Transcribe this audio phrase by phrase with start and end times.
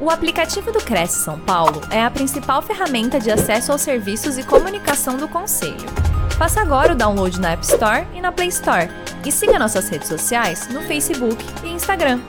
[0.00, 4.46] O aplicativo do Cresce São Paulo é a principal ferramenta de acesso aos serviços e
[4.46, 5.74] comunicação do Conselho.
[6.38, 8.88] Faça agora o download na App Store e na Play Store.
[9.26, 12.20] E siga nossas redes sociais no Facebook e Instagram.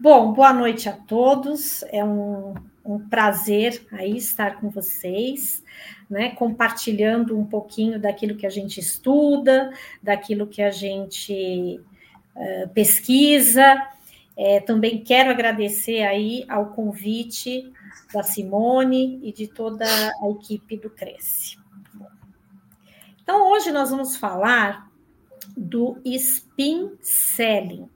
[0.00, 1.84] Bom, boa noite a todos.
[1.84, 5.62] É um, um prazer aí estar com vocês,
[6.10, 6.30] né?
[6.30, 9.70] Compartilhando um pouquinho daquilo que a gente estuda,
[10.02, 11.80] daquilo que a gente
[12.36, 13.76] uh, pesquisa
[14.36, 17.70] é, também quero agradecer aí ao convite
[18.12, 21.58] da Simone e de toda a equipe do Cresce.
[23.22, 24.90] Então, hoje nós vamos falar
[25.56, 27.88] do spin selling.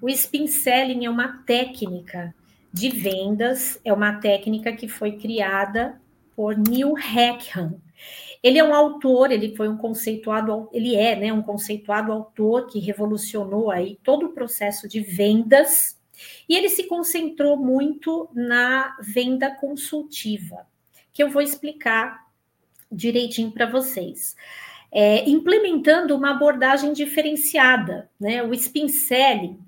[0.00, 2.34] O spin selling é uma técnica
[2.72, 6.00] de vendas, é uma técnica que foi criada
[6.34, 7.80] por Neil Hackham.
[8.42, 12.80] Ele é um autor, ele foi um conceituado, ele é, né, um conceituado autor que
[12.80, 15.96] revolucionou aí todo o processo de vendas
[16.48, 20.66] e ele se concentrou muito na venda consultiva,
[21.12, 22.26] que eu vou explicar
[22.90, 24.36] direitinho para vocês.
[24.90, 28.42] É, implementando uma abordagem diferenciada, né?
[28.42, 29.58] O spin selling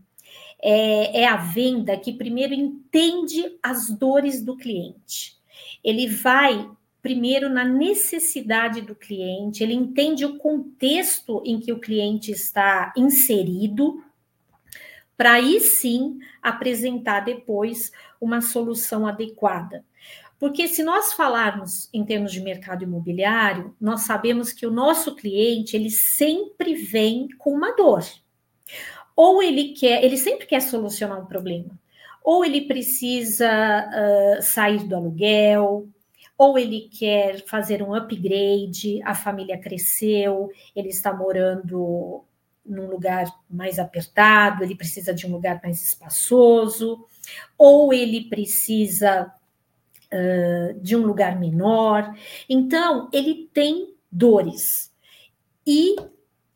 [0.63, 5.37] é, é a venda que primeiro entende as dores do cliente.
[5.83, 6.69] Ele vai
[7.05, 14.03] primeiro na necessidade do cliente, ele entende o contexto em que o cliente está inserido,
[15.15, 19.85] para aí sim apresentar depois uma solução adequada.
[20.41, 25.77] Porque se nós falarmos em termos de mercado imobiliário, nós sabemos que o nosso cliente
[25.77, 28.03] ele sempre vem com uma dor.
[29.15, 31.79] Ou ele quer, ele sempre quer solucionar um problema.
[32.23, 35.87] Ou ele precisa uh, sair do aluguel,
[36.37, 42.25] ou ele quer fazer um upgrade, a família cresceu, ele está morando
[42.65, 47.07] num lugar mais apertado, ele precisa de um lugar mais espaçoso,
[47.59, 49.33] ou ele precisa
[50.13, 52.15] uh, de um lugar menor.
[52.49, 54.93] Então, ele tem dores.
[55.67, 55.97] E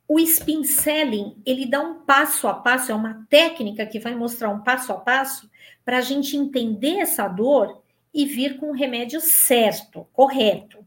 [0.08, 4.48] o spin selling, ele dá um passo a passo, é uma técnica que vai mostrar
[4.48, 5.48] um passo a passo
[5.84, 7.82] para a gente entender essa dor
[8.12, 10.86] e vir com o remédio certo, correto.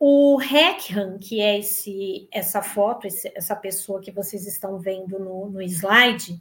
[0.00, 5.50] O Hackham, que é esse, essa foto, esse, essa pessoa que vocês estão vendo no,
[5.50, 6.40] no slide,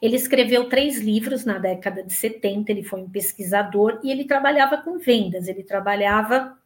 [0.00, 4.78] ele escreveu três livros na década de 70, ele foi um pesquisador e ele trabalhava
[4.78, 6.56] com vendas, ele trabalhava,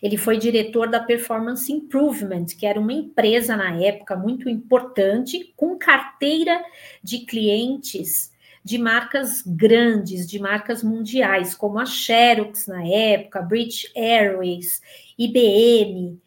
[0.00, 5.76] ele foi diretor da Performance Improvement, que era uma empresa na época muito importante, com
[5.76, 6.64] carteira
[7.02, 8.30] de clientes
[8.64, 14.80] de marcas grandes, de marcas mundiais, como a Xerox na época, British Airways,
[15.18, 16.20] IBM.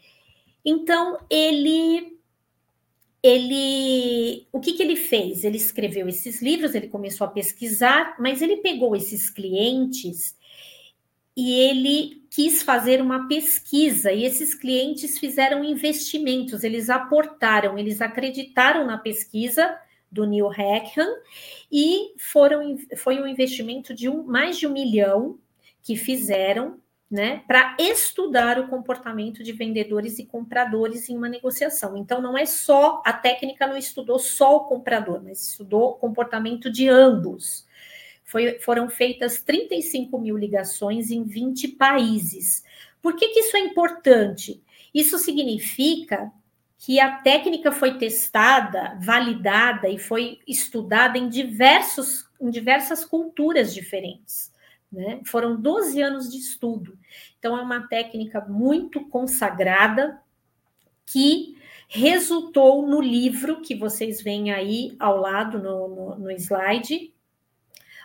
[0.65, 2.13] Então, ele
[3.21, 5.45] ele, o que, que ele fez?
[5.45, 10.35] Ele escreveu esses livros, ele começou a pesquisar, mas ele pegou esses clientes
[11.35, 18.85] e ele quis fazer uma pesquisa, e esses clientes fizeram investimentos, eles aportaram, eles acreditaram
[18.85, 19.75] na pesquisa
[20.13, 21.09] do Neil Hackham,
[21.71, 25.39] e foram, foi um investimento de um, mais de um milhão
[25.81, 26.79] que fizeram
[27.09, 31.95] né, para estudar o comportamento de vendedores e compradores em uma negociação.
[31.95, 36.71] Então, não é só, a técnica não estudou só o comprador, mas estudou o comportamento
[36.71, 37.67] de ambos.
[38.23, 42.63] Foi, foram feitas 35 mil ligações em 20 países.
[42.99, 44.63] Por que, que isso é importante?
[44.91, 46.31] Isso significa
[46.85, 54.51] que a técnica foi testada, validada e foi estudada em, diversos, em diversas culturas diferentes.
[54.91, 55.21] Né?
[55.25, 56.99] Foram 12 anos de estudo.
[57.39, 60.21] Então, é uma técnica muito consagrada
[61.05, 61.57] que
[61.87, 67.13] resultou no livro que vocês veem aí ao lado no, no, no slide,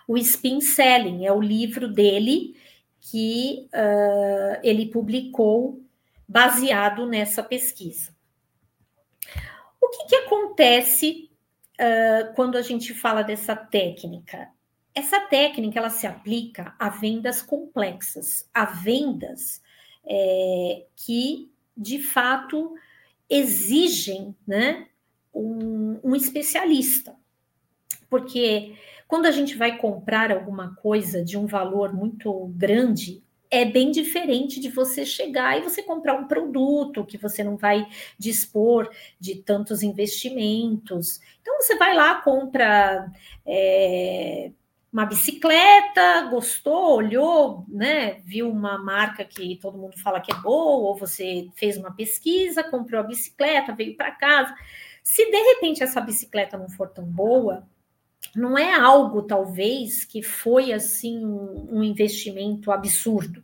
[0.07, 2.55] o Spin Selling, é o livro dele
[3.01, 5.83] que uh, ele publicou
[6.29, 8.17] baseado nessa pesquisa.
[9.89, 11.31] O que, que acontece
[11.81, 14.51] uh, quando a gente fala dessa técnica?
[14.95, 19.63] Essa técnica ela se aplica a vendas complexas, a vendas
[20.07, 22.75] é, que de fato
[23.31, 24.89] exigem né,
[25.33, 27.17] um, um especialista.
[28.11, 28.77] Porque
[29.07, 34.61] quando a gente vai comprar alguma coisa de um valor muito grande, é bem diferente
[34.61, 37.87] de você chegar e você comprar um produto que você não vai
[38.19, 41.21] dispor de tantos investimentos.
[41.41, 43.11] Então você vai lá, compra
[43.47, 44.51] é,
[44.93, 48.21] uma bicicleta, gostou, olhou, né?
[48.25, 52.65] Viu uma marca que todo mundo fala que é boa, ou você fez uma pesquisa,
[52.65, 54.55] comprou a bicicleta, veio para casa.
[55.03, 57.67] Se de repente essa bicicleta não for tão boa,
[58.35, 63.43] não é algo talvez que foi assim um investimento absurdo,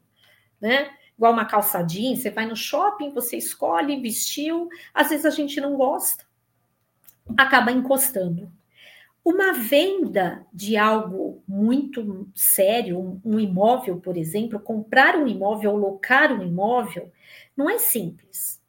[0.61, 0.91] né?
[1.17, 5.61] Igual uma calça jeans, você vai no shopping, você escolhe, vestiu, às vezes a gente
[5.61, 6.25] não gosta,
[7.37, 8.51] acaba encostando.
[9.25, 16.43] Uma venda de algo muito sério, um imóvel, por exemplo, comprar um imóvel, locar um
[16.43, 17.11] imóvel,
[17.57, 18.61] não é simples.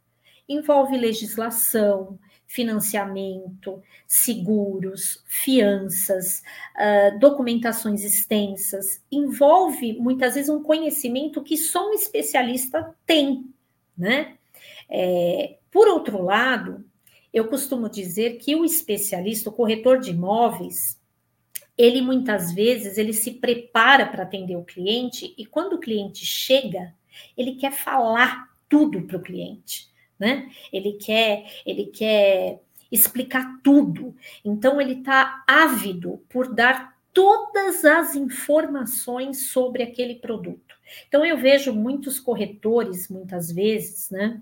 [0.48, 6.42] Envolve legislação, financiamento, seguros, fianças,
[6.75, 13.45] uh, documentações extensas, envolve muitas vezes um conhecimento que só um especialista tem,
[13.97, 14.38] né?
[14.89, 16.86] É, por outro lado,
[17.33, 21.00] eu costumo dizer que o especialista, o corretor de imóveis,
[21.77, 26.94] ele muitas vezes ele se prepara para atender o cliente e quando o cliente chega,
[27.38, 29.89] ele quer falar tudo para o cliente,
[30.20, 30.50] né?
[30.72, 34.16] Ele quer, ele quer explicar tudo.
[34.44, 40.76] Então ele está ávido por dar todas as informações sobre aquele produto.
[41.08, 44.42] Então eu vejo muitos corretores muitas vezes, né?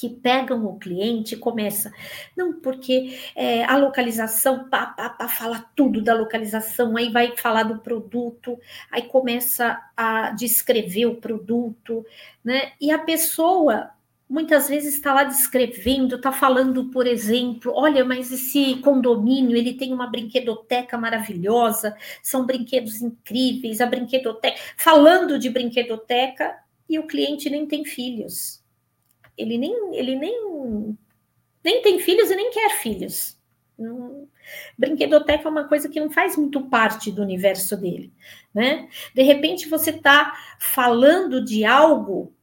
[0.00, 1.92] que pegam o cliente e começa,
[2.34, 7.64] não, porque é, a localização, pá, pá, pá, fala tudo da localização, aí vai falar
[7.64, 8.58] do produto,
[8.90, 12.02] aí começa a descrever o produto,
[12.42, 12.72] né?
[12.80, 13.90] E a pessoa
[14.30, 19.92] muitas vezes está lá descrevendo, está falando, por exemplo, olha, mas esse condomínio ele tem
[19.92, 26.56] uma brinquedoteca maravilhosa, são brinquedos incríveis, a brinquedoteca, falando de brinquedoteca
[26.88, 28.60] e o cliente nem tem filhos
[29.40, 30.98] ele nem, ele nem,
[31.64, 33.38] nem tem filhos e nem quer filhos.
[34.76, 38.12] brinquedoteca é uma coisa que não faz muito parte do universo dele,
[38.52, 38.88] né?
[39.14, 42.34] De repente você está falando de algo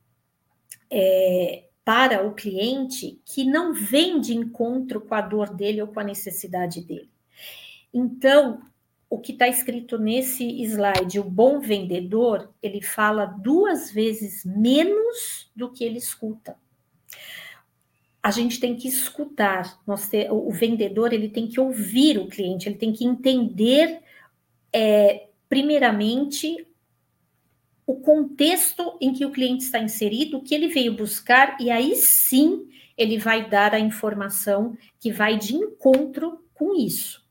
[0.89, 6.01] é, para o cliente que não vem de encontro com a dor dele ou com
[6.01, 7.09] a necessidade dele.
[7.93, 8.61] Então,
[9.09, 15.71] o que está escrito nesse slide, o bom vendedor, ele fala duas vezes menos do
[15.71, 16.57] que ele escuta
[18.21, 19.79] a gente tem que escutar.
[20.29, 24.01] O vendedor ele tem que ouvir o cliente, ele tem que entender,
[24.73, 26.66] é, primeiramente,
[27.87, 31.95] o contexto em que o cliente está inserido, o que ele veio buscar, e aí
[31.95, 32.67] sim
[32.97, 37.25] ele vai dar a informação que vai de encontro com isso.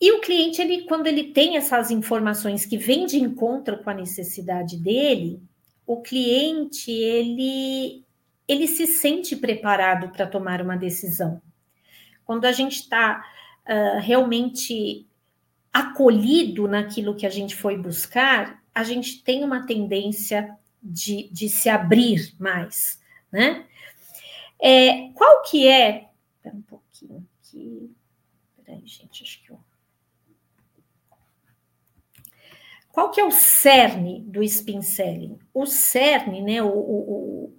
[0.00, 3.94] E o cliente, ele, quando ele tem essas informações que vêm de encontro com a
[3.94, 5.42] necessidade dele,
[5.84, 8.04] o cliente ele
[8.46, 11.40] ele se sente preparado para tomar uma decisão.
[12.24, 13.24] Quando a gente está
[13.64, 15.06] uh, realmente
[15.72, 21.68] acolhido naquilo que a gente foi buscar, a gente tem uma tendência de, de se
[21.68, 23.00] abrir mais,
[23.30, 23.66] né?
[24.60, 26.08] É, qual que é...
[26.36, 27.90] Espera um pouquinho aqui.
[28.64, 29.60] Peraí, gente, acho que eu...
[32.92, 35.38] Qual que é o cerne do spin selling?
[35.54, 37.56] O cerne, né, o, o,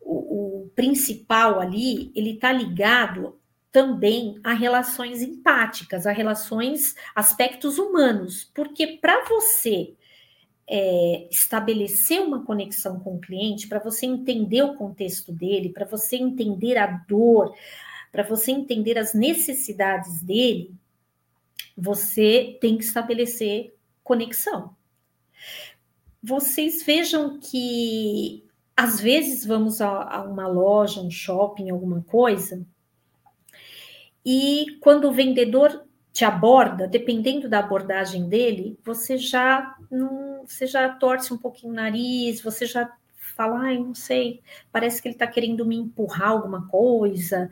[0.00, 3.38] o, o principal ali, ele está ligado
[3.72, 9.94] também a relações empáticas, a relações, aspectos humanos, porque para você
[10.68, 16.16] é, estabelecer uma conexão com o cliente, para você entender o contexto dele, para você
[16.16, 17.54] entender a dor,
[18.10, 20.74] para você entender as necessidades dele,
[21.76, 24.74] você tem que estabelecer conexão.
[26.22, 28.44] Vocês vejam que
[28.76, 32.66] às vezes vamos a, a uma loja, um shopping, alguma coisa,
[34.28, 35.85] e quando o vendedor
[36.16, 41.76] te aborda, dependendo da abordagem dele, você já não, você já torce um pouquinho o
[41.76, 42.90] nariz, você já
[43.36, 44.40] fala, ai, não sei,
[44.72, 47.50] parece que ele está querendo me empurrar alguma coisa,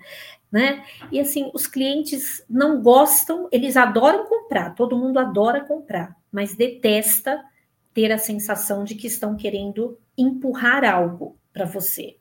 [0.50, 0.82] né?
[1.12, 7.44] E assim, os clientes não gostam, eles adoram comprar, todo mundo adora comprar, mas detesta
[7.92, 12.16] ter a sensação de que estão querendo empurrar algo para você.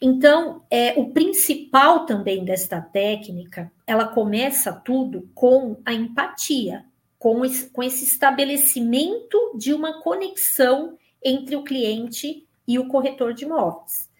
[0.00, 6.84] Então, é, o principal também desta técnica, ela começa tudo com a empatia,
[7.18, 13.44] com esse, com esse estabelecimento de uma conexão entre o cliente e o corretor de
[13.44, 14.10] imóveis,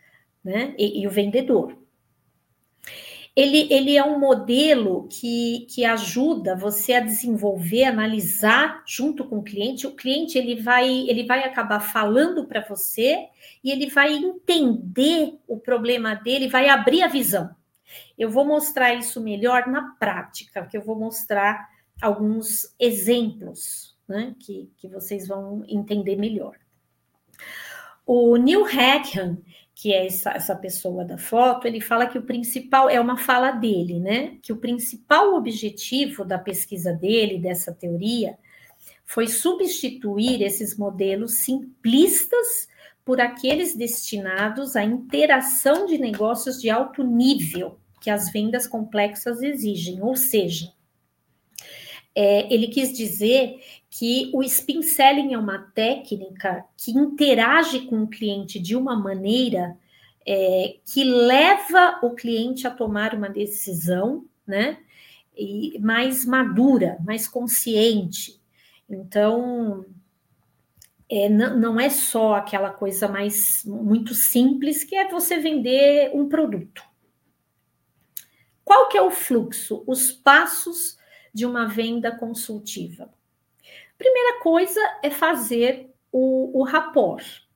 [0.43, 0.75] né?
[0.79, 1.77] E, e o vendedor
[3.37, 9.43] ele, ele é um modelo que, que ajuda você a desenvolver, analisar junto com o
[9.43, 9.87] cliente.
[9.87, 13.29] O cliente ele vai, ele vai acabar falando para você
[13.63, 17.55] e ele vai entender o problema dele, vai abrir a visão.
[18.19, 21.69] Eu vou mostrar isso melhor na prática, que eu vou mostrar
[22.01, 26.57] alguns exemplos né, que, que vocês vão entender melhor.
[28.07, 29.37] O Neil Hackham,
[29.79, 33.51] que é essa, essa pessoa da foto, ele fala que o principal é uma fala
[33.51, 34.39] dele, né?
[34.41, 38.39] Que o principal objetivo da pesquisa dele, dessa teoria,
[39.05, 42.69] foi substituir esses modelos simplistas
[43.05, 50.03] por aqueles destinados à interação de negócios de alto nível que as vendas complexas exigem,
[50.03, 50.73] ou seja,
[52.15, 53.61] é, ele quis dizer
[53.99, 59.75] que o spin selling é uma técnica que interage com o cliente de uma maneira
[60.27, 64.79] é, que leva o cliente a tomar uma decisão, né?
[65.35, 68.39] E mais madura, mais consciente.
[68.87, 69.87] Então,
[71.09, 76.29] é, não, não é só aquela coisa mais muito simples que é você vender um
[76.29, 76.83] produto.
[78.63, 79.83] Qual que é o fluxo?
[79.87, 80.99] Os passos
[81.33, 83.16] de uma venda consultiva?
[83.99, 86.67] Primeira coisa é fazer o, o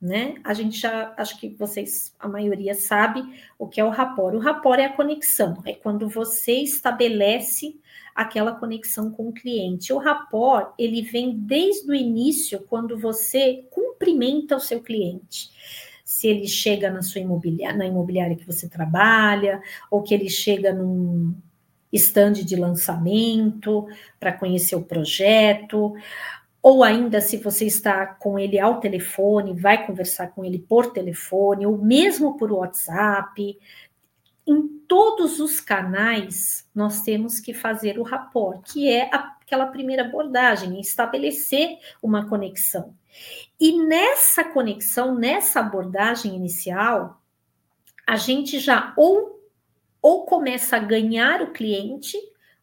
[0.00, 0.36] né?
[0.44, 3.22] A gente já, acho que vocês, a maioria sabe
[3.58, 4.34] o que é o rapport.
[4.34, 7.78] O rapport é a conexão, é quando você estabelece
[8.14, 9.92] aquela conexão com o cliente.
[9.92, 15.50] O rapport, ele vem desde o início, quando você cumprimenta o seu cliente
[16.04, 20.72] se ele chega na sua imobiliária, na imobiliária que você trabalha, ou que ele chega
[20.72, 21.32] num,
[21.92, 23.86] stand de lançamento
[24.18, 25.94] para conhecer o projeto,
[26.62, 31.66] ou ainda se você está com ele ao telefone, vai conversar com ele por telefone,
[31.66, 33.58] ou mesmo por WhatsApp.
[34.46, 40.78] Em todos os canais, nós temos que fazer o rapport, que é aquela primeira abordagem,
[40.80, 42.94] estabelecer uma conexão.
[43.58, 47.20] E nessa conexão, nessa abordagem inicial,
[48.06, 49.39] a gente já ou
[50.02, 52.16] ou começa a ganhar o cliente,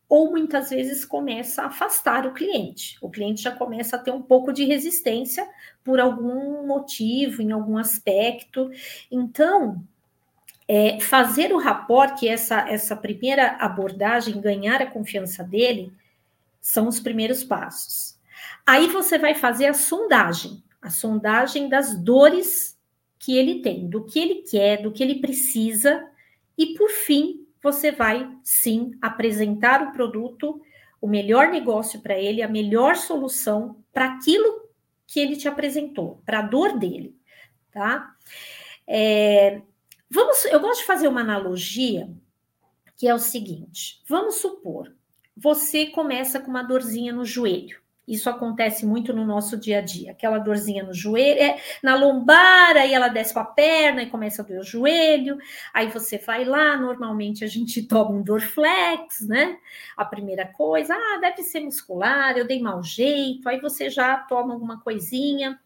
[0.10, 2.98] ou muitas vezes começa a afastar o cliente.
[3.01, 5.48] O cliente já começa a ter um pouco de resistência
[5.84, 8.72] por algum motivo, em algum aspecto.
[9.12, 9.84] Então,
[10.67, 15.91] é, fazer o rapport, que essa, essa primeira abordagem, ganhar a confiança dele,
[16.62, 18.17] são os primeiros passos.
[18.65, 22.77] Aí você vai fazer a sondagem, a sondagem das dores
[23.20, 26.06] que ele tem, do que ele quer, do que ele precisa
[26.58, 30.62] e por fim, você vai sim apresentar o produto,
[31.00, 34.68] o melhor negócio para ele, a melhor solução para aquilo
[35.06, 37.16] que ele te apresentou, para a dor dele,
[37.72, 38.16] tá?
[38.86, 39.62] É,
[40.10, 42.10] vamos, eu gosto de fazer uma analogia
[42.98, 44.94] que é o seguinte: vamos supor,
[45.36, 47.80] você começa com uma dorzinha no joelho.
[48.08, 50.12] Isso acontece muito no nosso dia a dia.
[50.12, 54.42] Aquela dorzinha no joelho, é, na lombar, aí ela desce para a perna e começa
[54.42, 55.38] a doer o joelho.
[55.74, 59.58] Aí você vai lá, normalmente a gente toma um Dorflex, né?
[59.98, 63.50] A primeira coisa, ah, deve ser muscular, eu dei mau jeito.
[63.50, 65.60] Aí você já toma alguma coisinha.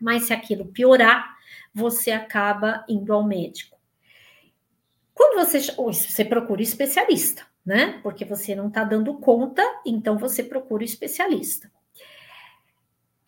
[0.00, 1.36] Mas se aquilo piorar,
[1.74, 3.78] você acaba indo ao médico.
[5.12, 8.00] Quando você, você procura especialista né?
[8.02, 11.70] Porque você não está dando conta, então você procura o especialista.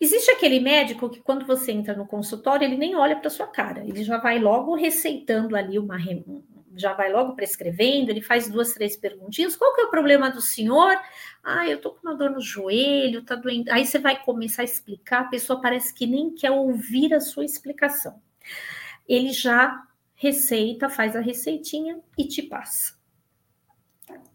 [0.03, 3.85] Existe aquele médico que, quando você entra no consultório, ele nem olha para sua cara,
[3.85, 5.97] ele já vai logo receitando ali uma.
[6.75, 9.55] Já vai logo prescrevendo, ele faz duas, três perguntinhas.
[9.55, 10.99] Qual que é o problema do senhor?
[11.43, 13.71] Ah, eu tô com uma dor no joelho, tá doendo.
[13.71, 17.45] Aí você vai começar a explicar, a pessoa parece que nem quer ouvir a sua
[17.45, 18.19] explicação.
[19.07, 23.01] Ele já receita, faz a receitinha e te passa.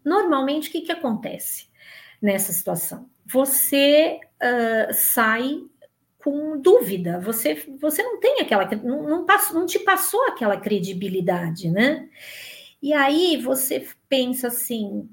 [0.09, 1.67] Normalmente, o que, que acontece
[2.19, 3.07] nessa situação?
[3.27, 5.61] Você uh, sai
[6.17, 12.09] com dúvida, você, você não tem aquela, não, não, não te passou aquela credibilidade, né?
[12.81, 15.07] E aí você pensa assim,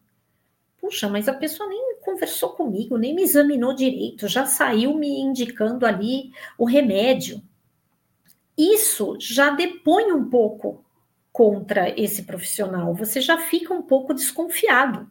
[0.81, 5.85] puxa, mas a pessoa nem conversou comigo, nem me examinou direito, já saiu me indicando
[5.85, 7.43] ali o remédio.
[8.57, 10.86] Isso já depõe um pouco
[11.37, 15.07] contra esse profissional, você já fica um pouco desconfiado.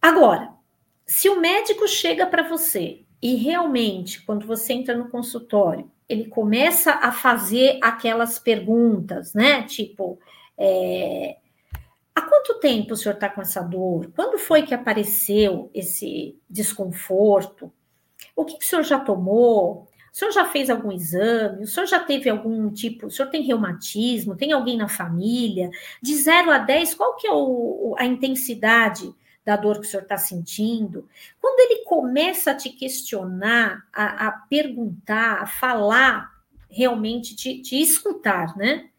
[0.00, 0.54] Agora,
[1.04, 6.92] se o médico chega para você e realmente, quando você entra no consultório, ele começa
[6.92, 9.64] a fazer aquelas perguntas, né?
[9.64, 10.18] Tipo,
[10.56, 11.36] é,
[12.14, 14.10] há quanto tempo o senhor está com essa dor?
[14.16, 17.70] Quando foi que apareceu esse desconforto?
[18.34, 19.91] O que, que o senhor já tomou?
[20.12, 21.64] O senhor já fez algum exame?
[21.64, 23.06] O senhor já teve algum tipo?
[23.06, 24.36] O senhor tem reumatismo?
[24.36, 25.70] Tem alguém na família?
[26.02, 30.02] De 0 a 10, qual que é o, a intensidade da dor que o senhor
[30.02, 31.08] está sentindo?
[31.40, 36.30] Quando ele começa a te questionar, a, a perguntar, a falar,
[36.68, 38.90] realmente te, te escutar, né?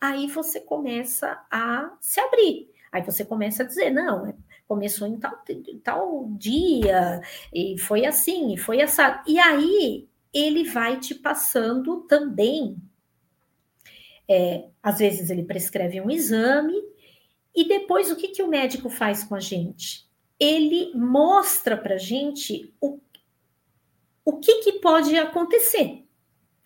[0.00, 2.70] Aí você começa a se abrir.
[2.92, 4.34] Aí você começa a dizer, não, é,
[4.68, 5.36] começou em tal,
[5.82, 7.20] tal dia,
[7.52, 9.20] e foi assim, e foi essa.
[9.26, 12.76] E aí ele vai te passando também
[14.28, 16.74] É, às vezes ele prescreve um exame
[17.54, 20.08] e depois o que, que o médico faz com a gente?
[20.38, 23.00] Ele mostra para a gente o,
[24.24, 26.04] o que, que pode acontecer,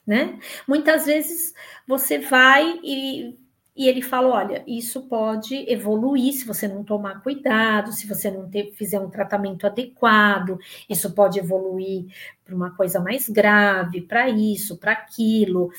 [0.06, 0.38] né?
[0.68, 1.54] Muitas vezes
[1.86, 3.38] você vai e
[3.76, 8.48] e ele fala: olha, isso pode evoluir se você não tomar cuidado, se você não
[8.48, 12.06] ter, fizer um tratamento adequado, isso pode evoluir
[12.44, 15.72] para uma coisa mais grave, para isso, para aquilo.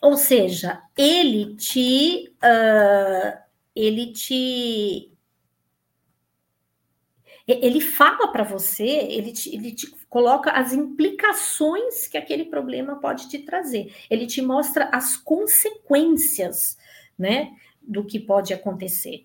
[0.00, 2.32] Ou seja, ele te.
[2.42, 3.38] Uh,
[3.76, 5.10] ele te.
[7.46, 13.28] Ele fala para você, ele te, ele te coloca as implicações que aquele problema pode
[13.28, 13.92] te trazer.
[14.08, 16.78] Ele te mostra as consequências
[17.22, 19.24] né, do que pode acontecer.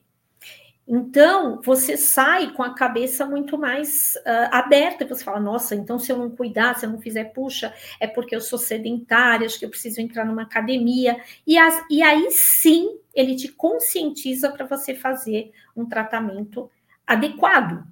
[0.87, 6.09] Então, você sai com a cabeça muito mais uh, aberta, você fala, nossa, então se
[6.09, 9.65] eu não cuidar, se eu não fizer, puxa, é porque eu sou sedentária, acho que
[9.65, 11.21] eu preciso entrar numa academia.
[11.45, 16.71] E, as, e aí sim, ele te conscientiza para você fazer um tratamento
[17.05, 17.85] adequado.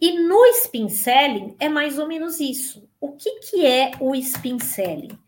[0.00, 2.88] E no spin selling é mais ou menos isso.
[3.00, 5.18] O que, que é o spin selling?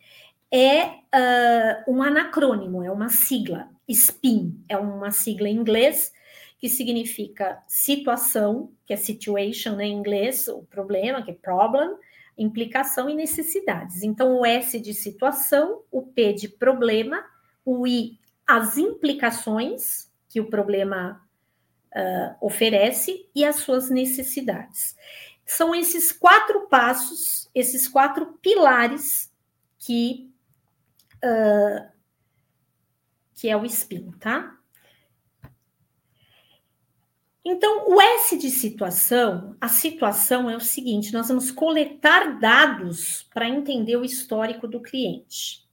[0.53, 3.69] É uh, um anacrônimo, é uma sigla.
[3.89, 6.13] SPIN é uma sigla em inglês
[6.59, 11.97] que significa situação, que é situation né, em inglês, o problema, que é problem,
[12.37, 14.03] implicação e necessidades.
[14.03, 17.25] Então, o S de situação, o P de problema,
[17.65, 21.21] o I, as implicações que o problema
[21.95, 24.97] uh, oferece e as suas necessidades.
[25.47, 29.33] São esses quatro passos, esses quatro pilares
[29.79, 30.30] que
[31.25, 31.91] uh,
[33.35, 34.57] que é o spin, tá?
[37.45, 43.49] Então, o S de situação, a situação é o seguinte: nós vamos coletar dados para
[43.49, 45.67] entender o histórico do cliente.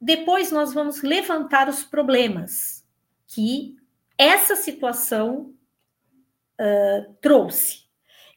[0.00, 2.84] Depois, nós vamos levantar os problemas
[3.26, 3.76] que
[4.16, 5.52] essa situação
[6.60, 7.83] uh, trouxe.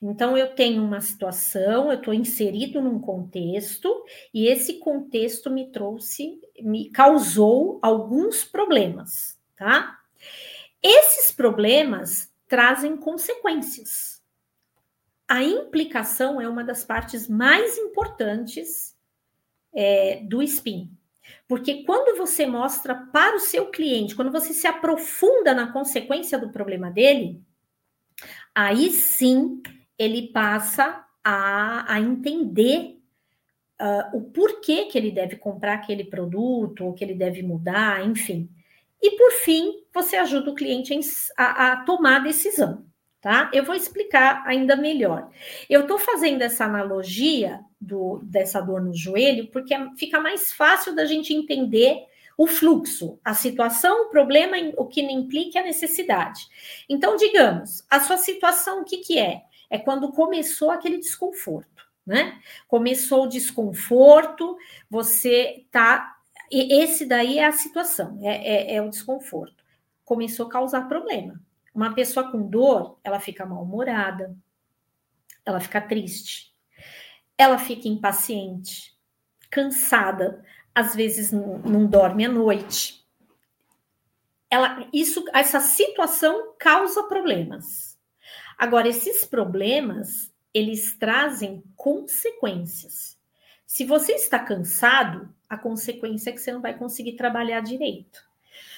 [0.01, 6.39] Então, eu tenho uma situação, eu estou inserido num contexto, e esse contexto me trouxe,
[6.61, 9.99] me causou alguns problemas, tá?
[10.83, 14.21] Esses problemas trazem consequências.
[15.27, 18.95] A implicação é uma das partes mais importantes
[19.73, 20.89] é, do SPIN.
[21.47, 26.49] Porque quando você mostra para o seu cliente, quando você se aprofunda na consequência do
[26.49, 27.41] problema dele,
[28.55, 29.61] aí sim
[29.97, 32.97] ele passa a, a entender
[33.81, 38.49] uh, o porquê que ele deve comprar aquele produto, ou que ele deve mudar, enfim.
[39.01, 40.97] E por fim, você ajuda o cliente
[41.37, 42.85] a, a tomar a decisão,
[43.21, 43.49] tá?
[43.53, 45.29] Eu vou explicar ainda melhor.
[45.69, 51.05] Eu estou fazendo essa analogia do, dessa dor no joelho porque fica mais fácil da
[51.05, 52.05] gente entender
[52.37, 56.47] o fluxo, a situação, o problema, o que implica a necessidade.
[56.87, 59.41] Então, digamos, a sua situação, o que, que é?
[59.69, 62.39] É quando começou aquele desconforto, né?
[62.67, 64.57] Começou o desconforto,
[64.89, 66.15] você tá.
[66.49, 69.63] Esse daí é a situação, é, é, é o desconforto.
[70.05, 71.39] Começou a causar problema.
[71.75, 74.35] Uma pessoa com dor, ela fica mal-humorada,
[75.45, 76.53] ela fica triste,
[77.37, 78.97] ela fica impaciente,
[79.49, 83.05] cansada, às vezes não, não dorme à noite.
[84.49, 87.86] Ela, isso, essa situação causa problemas.
[88.57, 93.17] Agora, esses problemas, eles trazem consequências.
[93.65, 98.25] Se você está cansado, a consequência é que você não vai conseguir trabalhar direito.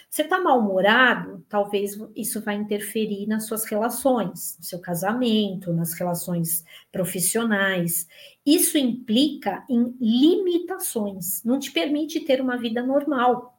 [0.10, 6.66] Você está mal-humorado, talvez isso vai interferir nas suas relações, no seu casamento, nas relações
[6.92, 8.08] profissionais.
[8.44, 13.59] Isso implica em limitações, não te permite ter uma vida normal.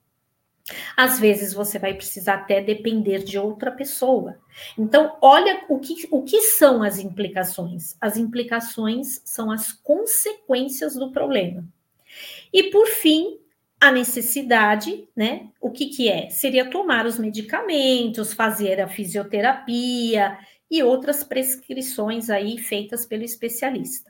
[0.97, 4.39] Às vezes você vai precisar até depender de outra pessoa.
[4.79, 7.97] Então, olha o que, o que são as implicações.
[8.01, 11.65] As implicações são as consequências do problema.
[12.53, 13.39] E por fim,
[13.81, 15.49] a necessidade, né?
[15.61, 16.29] O que, que é?
[16.29, 20.39] Seria tomar os medicamentos, fazer a fisioterapia
[20.71, 24.10] e outras prescrições aí feitas pelo especialista.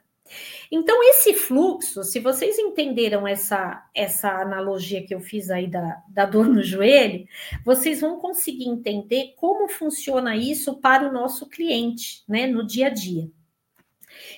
[0.71, 6.25] Então, esse fluxo, se vocês entenderam essa, essa analogia que eu fiz aí da, da
[6.25, 7.27] dor no joelho,
[7.65, 12.91] vocês vão conseguir entender como funciona isso para o nosso cliente, né, no dia a
[12.91, 13.31] dia.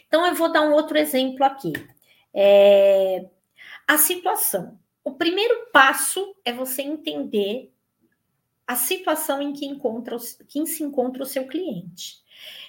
[0.07, 1.73] Então, eu vou dar um outro exemplo aqui.
[2.35, 3.27] É,
[3.87, 4.79] a situação.
[5.05, 7.73] O primeiro passo é você entender
[8.67, 10.17] a situação em que, encontra,
[10.49, 12.22] que se encontra o seu cliente.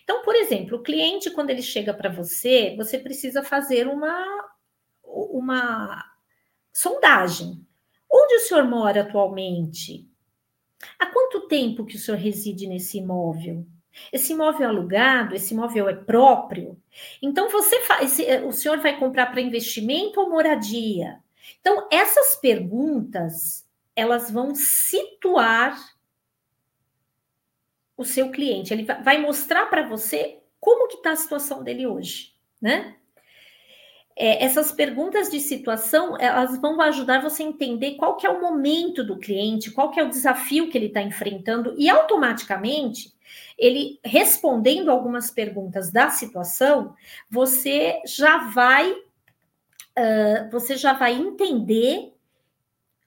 [0.03, 4.25] Então, por exemplo, o cliente, quando ele chega para você, você precisa fazer uma,
[5.03, 6.03] uma
[6.71, 7.65] sondagem.
[8.11, 10.07] Onde o senhor mora atualmente?
[10.99, 13.65] Há quanto tempo que o senhor reside nesse imóvel?
[14.11, 16.81] Esse imóvel é alugado, esse imóvel é próprio.
[17.21, 21.19] Então, você faz, o senhor vai comprar para investimento ou moradia?
[21.59, 25.77] Então, essas perguntas, elas vão situar
[27.97, 28.73] o seu cliente.
[28.73, 32.95] Ele vai mostrar para você como que está a situação dele hoje, né?
[34.15, 38.39] É, essas perguntas de situação, elas vão ajudar você a entender qual que é o
[38.39, 43.11] momento do cliente, qual que é o desafio que ele está enfrentando, e automaticamente,
[43.57, 46.95] ele respondendo algumas perguntas da situação,
[47.27, 52.13] você já vai, uh, você já vai entender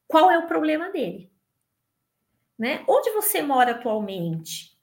[0.09, 1.31] qual é o problema dele.
[2.59, 2.83] Né?
[2.89, 4.76] Onde você mora atualmente?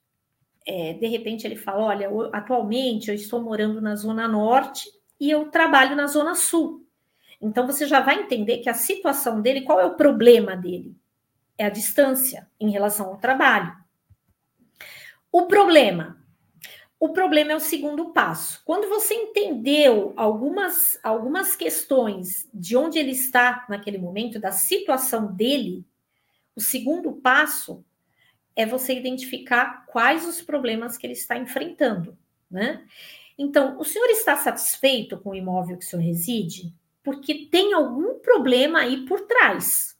[0.66, 4.88] É, de repente ele fala: olha, atualmente eu estou morando na Zona Norte
[5.20, 6.86] e eu trabalho na Zona Sul.
[7.40, 10.96] Então você já vai entender que a situação dele, qual é o problema dele?
[11.58, 13.76] É a distância em relação ao trabalho.
[15.30, 16.16] O problema.
[16.98, 18.62] O problema é o segundo passo.
[18.64, 25.84] Quando você entendeu algumas, algumas questões de onde ele está naquele momento, da situação dele,
[26.56, 27.84] o segundo passo
[28.56, 32.16] é você identificar quais os problemas que ele está enfrentando,
[32.50, 32.84] né?
[33.36, 36.72] Então, o senhor está satisfeito com o imóvel que o senhor reside?
[37.02, 39.96] Porque tem algum problema aí por trás.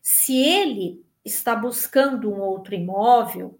[0.00, 3.58] Se ele está buscando um outro imóvel,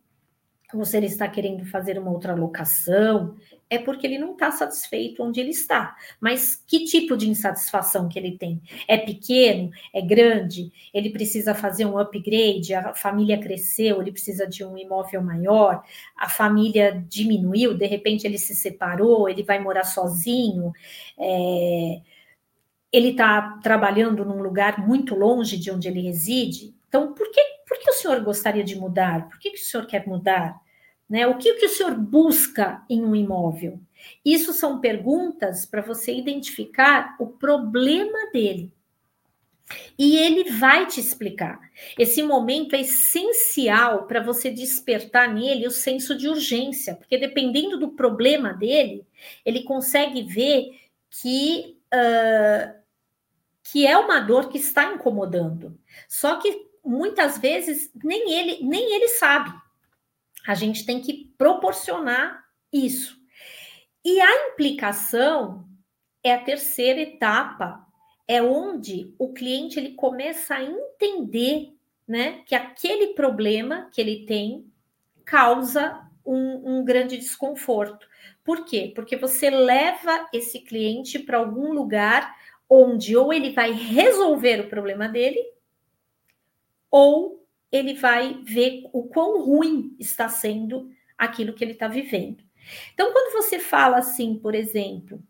[0.75, 3.37] ou se ele está querendo fazer uma outra locação,
[3.73, 5.97] é porque ele não está satisfeito onde ele está.
[6.21, 8.61] Mas que tipo de insatisfação que ele tem?
[8.87, 9.71] É pequeno?
[9.95, 10.71] É grande?
[10.93, 12.75] Ele precisa fazer um upgrade?
[12.75, 14.03] A família cresceu?
[14.03, 15.83] Ele precisa de um imóvel maior?
[16.17, 17.73] A família diminuiu?
[17.73, 19.27] De repente ele se separou?
[19.27, 20.71] Ele vai morar sozinho?
[21.19, 22.01] É...
[22.93, 26.75] Ele está trabalhando num lugar muito longe de onde ele reside?
[26.89, 29.31] Então, por que, por que o senhor gostaria de mudar?
[29.31, 30.61] Por que, que o senhor quer mudar?
[31.13, 31.27] Né?
[31.27, 33.79] O que, que o senhor busca em um imóvel?
[34.25, 38.73] Isso são perguntas para você identificar o problema dele.
[39.99, 41.61] E ele vai te explicar.
[41.99, 47.91] Esse momento é essencial para você despertar nele o senso de urgência, porque dependendo do
[47.91, 49.07] problema dele,
[49.45, 52.75] ele consegue ver que, uh,
[53.63, 55.79] que é uma dor que está incomodando.
[56.09, 59.62] Só que muitas vezes nem ele nem ele sabe.
[60.47, 63.17] A gente tem que proporcionar isso.
[64.05, 65.65] E a implicação
[66.23, 67.87] é a terceira etapa,
[68.27, 71.75] é onde o cliente ele começa a entender,
[72.07, 74.67] né, que aquele problema que ele tem
[75.25, 78.09] causa um, um grande desconforto.
[78.45, 78.93] Por quê?
[78.95, 82.37] Porque você leva esse cliente para algum lugar
[82.69, 85.45] onde ou ele vai resolver o problema dele,
[86.91, 87.42] ou
[87.73, 92.45] ele vai ver o quão ruim está sendo aquilo que ele está vivendo.
[92.93, 95.21] Então, quando você fala assim, por exemplo,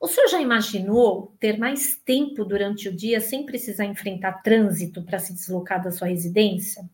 [0.00, 5.18] o senhor já imaginou ter mais tempo durante o dia sem precisar enfrentar trânsito para
[5.18, 6.88] se deslocar da sua residência?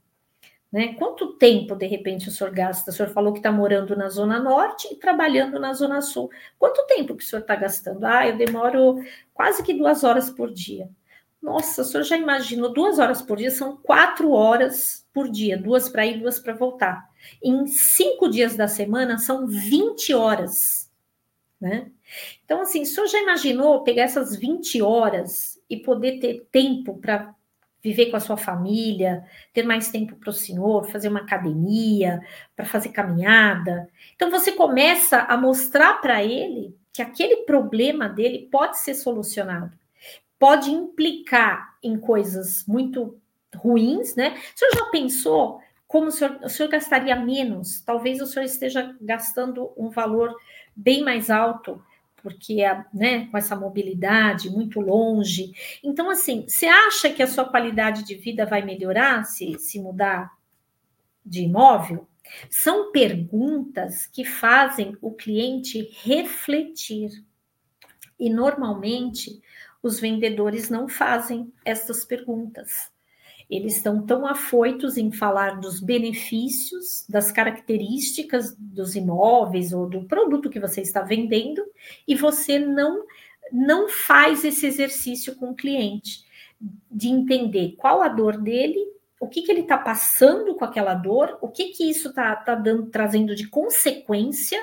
[0.70, 0.94] Né?
[0.94, 2.90] Quanto tempo, de repente, o senhor gasta?
[2.90, 6.30] O senhor falou que está morando na Zona Norte e trabalhando na Zona Sul.
[6.58, 8.04] Quanto tempo que o senhor está gastando?
[8.04, 9.02] Ah, eu demoro
[9.34, 10.88] quase que duas horas por dia.
[11.42, 13.50] Nossa, o senhor já imaginou duas horas por dia?
[13.50, 17.08] São quatro horas por dia, duas para ir, duas para voltar.
[17.42, 20.90] Em cinco dias da semana são 20 horas,
[21.58, 21.90] né?
[22.44, 27.34] Então, assim, o senhor já imaginou pegar essas 20 horas e poder ter tempo para
[27.82, 29.24] viver com a sua família,
[29.54, 32.20] ter mais tempo para o senhor, fazer uma academia,
[32.54, 33.88] para fazer caminhada?
[34.14, 39.79] Então, você começa a mostrar para ele que aquele problema dele pode ser solucionado
[40.40, 43.20] pode implicar em coisas muito
[43.54, 44.34] ruins, né?
[44.56, 47.82] O senhor já pensou como o senhor, o senhor gastaria menos?
[47.82, 50.34] Talvez o senhor esteja gastando um valor
[50.74, 51.82] bem mais alto,
[52.22, 55.52] porque é, né, com essa mobilidade muito longe.
[55.84, 60.32] Então, assim, você acha que a sua qualidade de vida vai melhorar se, se mudar
[61.26, 62.08] de imóvel?
[62.48, 67.10] São perguntas que fazem o cliente refletir.
[68.18, 69.42] E normalmente
[69.82, 72.90] os vendedores não fazem essas perguntas.
[73.50, 80.48] Eles estão tão afoitos em falar dos benefícios, das características dos imóveis ou do produto
[80.48, 81.60] que você está vendendo,
[82.06, 83.04] e você não,
[83.50, 86.24] não faz esse exercício com o cliente
[86.88, 88.78] de entender qual a dor dele,
[89.18, 92.54] o que, que ele está passando com aquela dor, o que, que isso está tá
[92.54, 94.60] dando, trazendo de consequência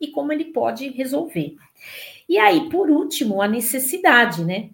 [0.00, 1.56] e como ele pode resolver.
[2.30, 4.70] E aí, por último, a necessidade, né?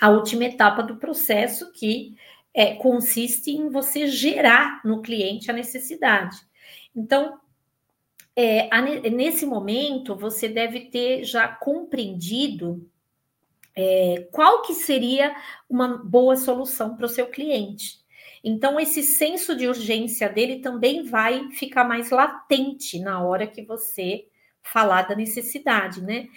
[0.00, 2.16] a última etapa do processo que
[2.54, 6.36] é, consiste em você gerar no cliente a necessidade.
[6.94, 7.38] Então,
[8.36, 12.88] é, a, nesse momento, você deve ter já compreendido
[13.74, 15.34] é, qual que seria
[15.68, 17.98] uma boa solução para o seu cliente.
[18.42, 24.26] Então, esse senso de urgência dele também vai ficar mais latente na hora que você
[24.62, 26.28] falar da necessidade, né?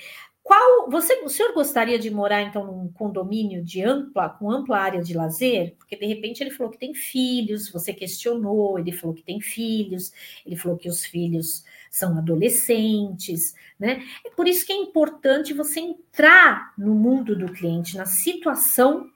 [0.43, 5.01] Qual você, o senhor gostaria de morar então num condomínio de ampla, com ampla área
[5.01, 5.75] de lazer?
[5.77, 10.11] Porque de repente ele falou que tem filhos, você questionou, ele falou que tem filhos,
[10.45, 14.03] ele falou que os filhos são adolescentes, né?
[14.25, 19.09] É por isso que é importante você entrar no mundo do cliente, na situação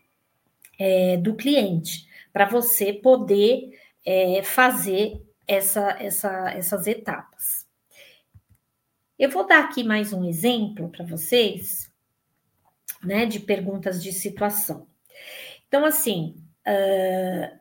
[0.78, 3.72] é, do cliente, para você poder
[4.06, 7.65] é, fazer essa, essa, essas etapas.
[9.18, 11.90] Eu vou dar aqui mais um exemplo para vocês,
[13.02, 14.88] né, de perguntas de situação.
[15.70, 16.36] Então, assim,
[16.68, 17.58] uh,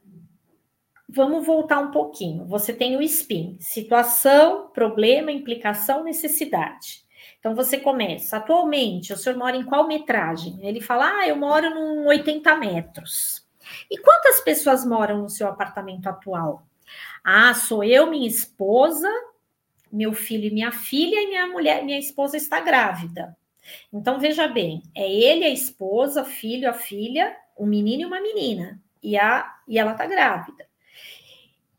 [1.09, 2.45] vamos voltar um pouquinho.
[2.47, 7.05] Você tem o SPIN: situação, problema, implicação, necessidade.
[7.39, 8.39] Então, você começa.
[8.39, 10.59] Atualmente, o senhor mora em qual metragem?
[10.61, 13.47] Ele fala: Ah, eu moro num 80 metros.
[13.89, 16.67] E quantas pessoas moram no seu apartamento atual?
[17.23, 19.09] Ah, sou eu, minha esposa
[19.95, 23.37] meu filho e minha filha e minha mulher, minha esposa está grávida.
[23.93, 28.83] Então veja bem, é ele, a esposa, filho, a filha, um menino e uma menina,
[29.03, 30.67] e a e ela está grávida.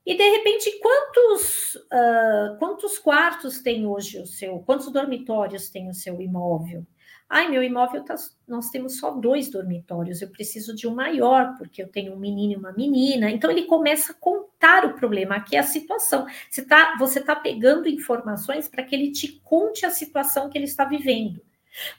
[0.06, 4.60] E de repente, quantos uh, quantos quartos tem hoje o seu?
[4.60, 6.86] Quantos dormitórios tem o seu imóvel?
[7.27, 8.15] Ai, meu imóvel tá,
[8.47, 12.53] nós temos só dois dormitórios, eu preciso de um maior, porque eu tenho um menino
[12.53, 13.31] e uma menina.
[13.31, 16.27] Então ele começa a contar o problema, aqui é a situação.
[16.49, 20.65] Você está você tá pegando informações para que ele te conte a situação que ele
[20.65, 21.41] está vivendo.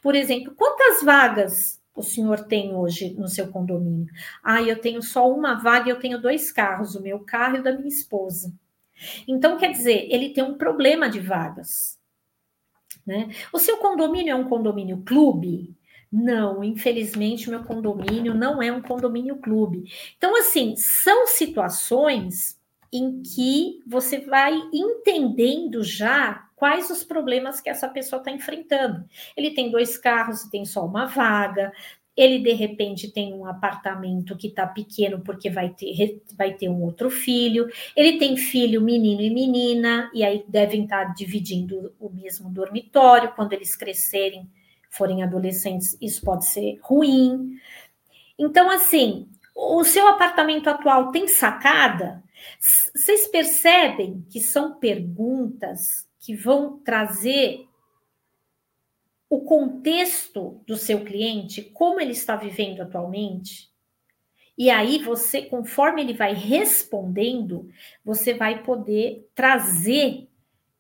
[0.03, 4.13] Por exemplo, quantas vagas o senhor tem hoje no seu condomínio?
[4.43, 7.63] Ah, eu tenho só uma vaga, eu tenho dois carros, o meu carro e o
[7.63, 8.53] da minha esposa.
[9.29, 11.96] Então, quer dizer, ele tem um problema de vagas.
[13.07, 13.31] Né?
[13.53, 15.77] O seu condomínio é um condomínio clube?
[16.11, 19.85] Não, infelizmente, meu condomínio não é um condomínio clube.
[20.17, 22.59] Então, assim, são situações
[22.93, 29.05] em que você vai entendendo já quais os problemas que essa pessoa está enfrentando.
[29.37, 31.71] Ele tem dois carros e tem só uma vaga,
[32.17, 36.83] ele de repente tem um apartamento que está pequeno porque vai ter, vai ter um
[36.83, 42.09] outro filho, ele tem filho menino e menina, e aí devem estar tá dividindo o
[42.09, 44.49] mesmo dormitório, quando eles crescerem,
[44.89, 47.59] forem adolescentes, isso pode ser ruim.
[48.39, 52.23] Então, assim, o seu apartamento atual tem sacada?
[52.95, 57.66] Vocês percebem que são perguntas que vão trazer
[59.37, 63.71] o contexto do seu cliente, como ele está vivendo atualmente.
[64.57, 67.69] E aí você, conforme ele vai respondendo,
[68.03, 70.27] você vai poder trazer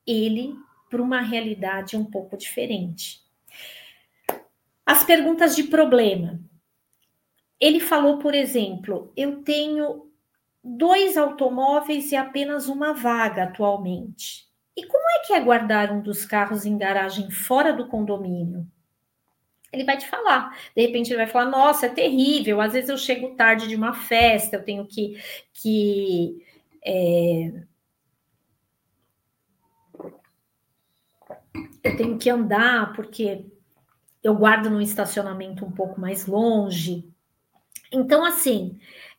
[0.06, 0.54] ele
[0.88, 3.20] para uma realidade um pouco diferente.
[4.86, 6.40] As perguntas de problema.
[7.60, 10.10] Ele falou, por exemplo, eu tenho
[10.64, 14.45] dois automóveis e apenas uma vaga atualmente.
[14.76, 18.66] E como é que é guardar um dos carros em garagem fora do condomínio?
[19.72, 20.56] Ele vai te falar.
[20.74, 22.60] De repente ele vai falar: "Nossa, é terrível.
[22.60, 25.20] Às vezes eu chego tarde de uma festa, eu tenho que
[25.52, 26.44] que
[26.84, 27.62] é...
[31.82, 33.46] eu tenho que andar porque
[34.22, 37.08] eu guardo num estacionamento um pouco mais longe.
[37.92, 38.78] Então, assim,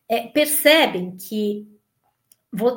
[0.09, 1.67] é, percebem que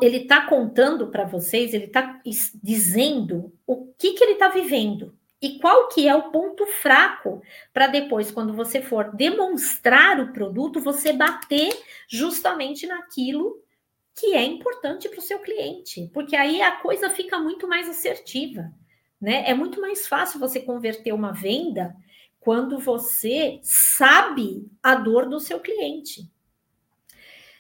[0.03, 2.21] ele está contando para vocês, ele está
[2.63, 7.87] dizendo o que, que ele está vivendo e qual que é o ponto fraco para
[7.87, 11.71] depois, quando você for demonstrar o produto, você bater
[12.07, 13.63] justamente naquilo
[14.15, 18.71] que é importante para o seu cliente, porque aí a coisa fica muito mais assertiva,
[19.19, 19.49] né?
[19.49, 21.97] É muito mais fácil você converter uma venda
[22.39, 26.31] quando você sabe a dor do seu cliente.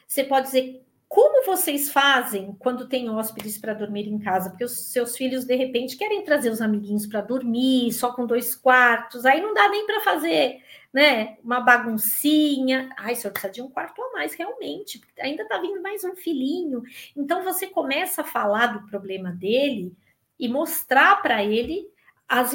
[0.06, 4.48] Você pode dizer, como vocês fazem quando tem hóspedes para dormir em casa?
[4.48, 8.54] Porque os seus filhos, de repente, querem trazer os amiguinhos para dormir, só com dois
[8.54, 12.90] quartos, aí não dá nem para fazer né, uma baguncinha.
[12.96, 16.84] Ai, senhor precisa de um quarto a mais, realmente, ainda está vindo mais um filhinho.
[17.16, 19.92] Então, você começa a falar do problema dele
[20.38, 21.90] e mostrar para ele
[22.28, 22.52] as,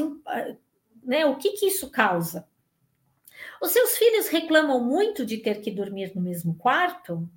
[1.03, 2.47] né, o que, que isso causa.
[3.61, 7.29] Os seus filhos reclamam muito de ter que dormir no mesmo quarto?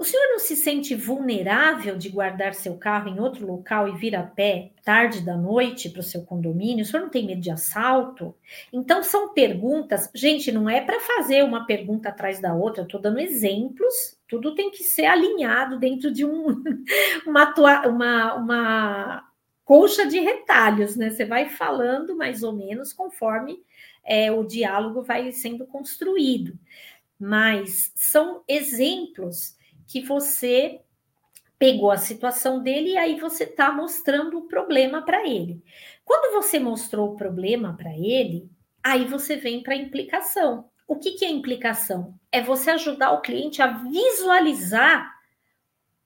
[0.00, 4.16] O senhor não se sente vulnerável de guardar seu carro em outro local e vir
[4.16, 6.82] a pé tarde da noite para o seu condomínio?
[6.82, 8.34] O senhor não tem medo de assalto?
[8.72, 10.10] Então, são perguntas.
[10.14, 14.54] Gente, não é para fazer uma pergunta atrás da outra, eu estou dando exemplos, tudo
[14.54, 16.46] tem que ser alinhado dentro de um,
[17.28, 17.54] uma,
[17.86, 19.28] uma, uma
[19.66, 21.10] colcha de retalhos, né?
[21.10, 23.62] Você vai falando mais ou menos conforme
[24.02, 26.58] é, o diálogo vai sendo construído.
[27.18, 29.59] Mas são exemplos
[29.90, 30.80] que você
[31.58, 35.60] pegou a situação dele e aí você está mostrando o problema para ele.
[36.04, 38.48] Quando você mostrou o problema para ele,
[38.84, 40.70] aí você vem para a implicação.
[40.86, 42.14] O que, que é implicação?
[42.30, 45.12] É você ajudar o cliente a visualizar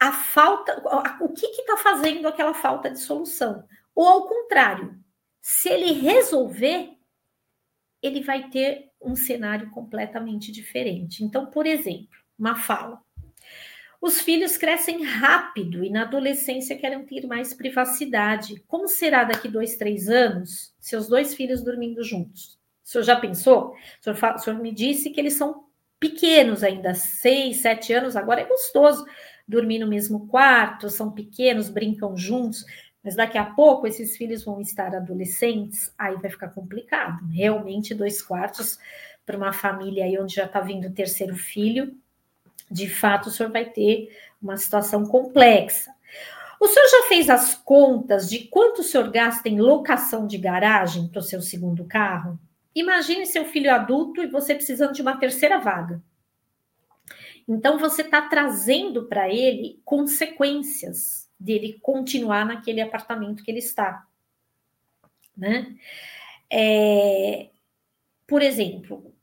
[0.01, 0.83] a falta,
[1.20, 3.68] o que está fazendo aquela falta de solução.
[3.94, 4.99] Ou ao contrário,
[5.42, 6.97] se ele resolver,
[8.03, 11.23] ele vai ter um cenário completamente diferente.
[11.23, 13.05] Então, por exemplo, uma fala.
[14.05, 18.62] Os filhos crescem rápido e na adolescência querem ter mais privacidade.
[18.69, 22.59] Como será daqui dois, três anos, seus dois filhos dormindo juntos?
[22.85, 23.71] O senhor já pensou?
[23.71, 25.64] O senhor, o senhor me disse que eles são
[25.99, 29.07] pequenos ainda, seis, sete anos, agora é gostoso
[29.49, 32.62] dormir no mesmo quarto, são pequenos, brincam juntos,
[33.03, 37.27] mas daqui a pouco esses filhos vão estar adolescentes, aí vai ficar complicado.
[37.31, 38.79] Realmente, dois quartos
[39.25, 41.97] para uma família aí onde já está vindo o terceiro filho,
[42.75, 44.09] de fato, o senhor vai ter
[44.43, 45.95] uma situação complexa.
[46.61, 51.07] O senhor já fez as contas de quanto o senhor gasta em locação de garagem
[51.07, 52.37] para o seu segundo carro?
[52.75, 56.03] Imagine seu filho adulto e você precisando de uma terceira vaga.
[57.47, 64.05] Então, você está trazendo para ele consequências dele continuar naquele apartamento que ele está.
[65.37, 65.77] Né?
[66.51, 67.51] É,
[68.27, 69.13] por exemplo,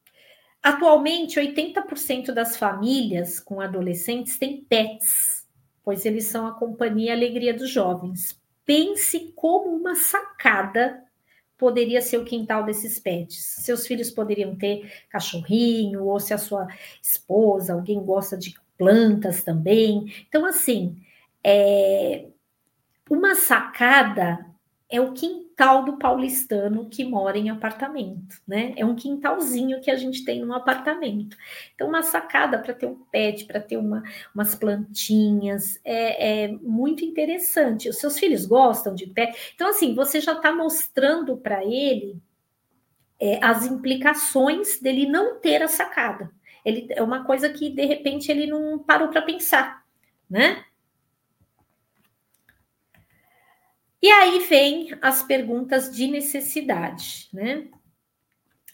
[0.62, 5.48] Atualmente, 80% das famílias com adolescentes têm pets,
[5.84, 8.40] pois eles são a companhia e alegria dos jovens.
[8.64, 11.04] Pense como uma sacada
[11.62, 13.38] poderia ser o quintal desses pets.
[13.60, 16.68] Seus filhos poderiam ter cachorrinho, ou se a sua
[17.00, 20.12] esposa, alguém gosta de plantas também.
[20.28, 20.98] Então, assim,
[21.44, 22.26] é,
[23.08, 24.44] uma sacada
[24.90, 28.74] é o quintal do paulistano que mora em apartamento, né?
[28.76, 31.38] É um quintalzinho que a gente tem num apartamento.
[31.76, 34.02] Então, uma sacada para ter um pet, para ter uma,
[34.34, 37.90] umas plantinhas, é, é, muito interessante.
[37.90, 39.38] Os seus filhos gostam de pet.
[39.54, 42.20] Então, assim, você já está mostrando para ele
[43.20, 46.32] é, as implicações dele não ter a sacada.
[46.66, 49.84] Ele é uma coisa que, de repente, ele não parou para pensar,
[50.28, 50.66] né?
[54.02, 57.68] E aí vem as perguntas de necessidade, né?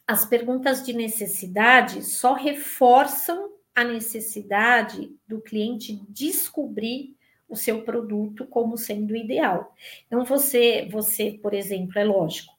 [0.08, 7.16] As perguntas de necessidade só reforçam a necessidade do cliente descobrir
[7.48, 9.76] o seu produto como sendo ideal.
[10.06, 12.54] Então você, você, por exemplo, é lógico,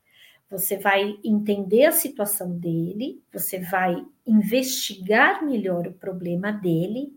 [0.51, 7.13] você vai entender a situação dele, você vai investigar melhor o problema dele,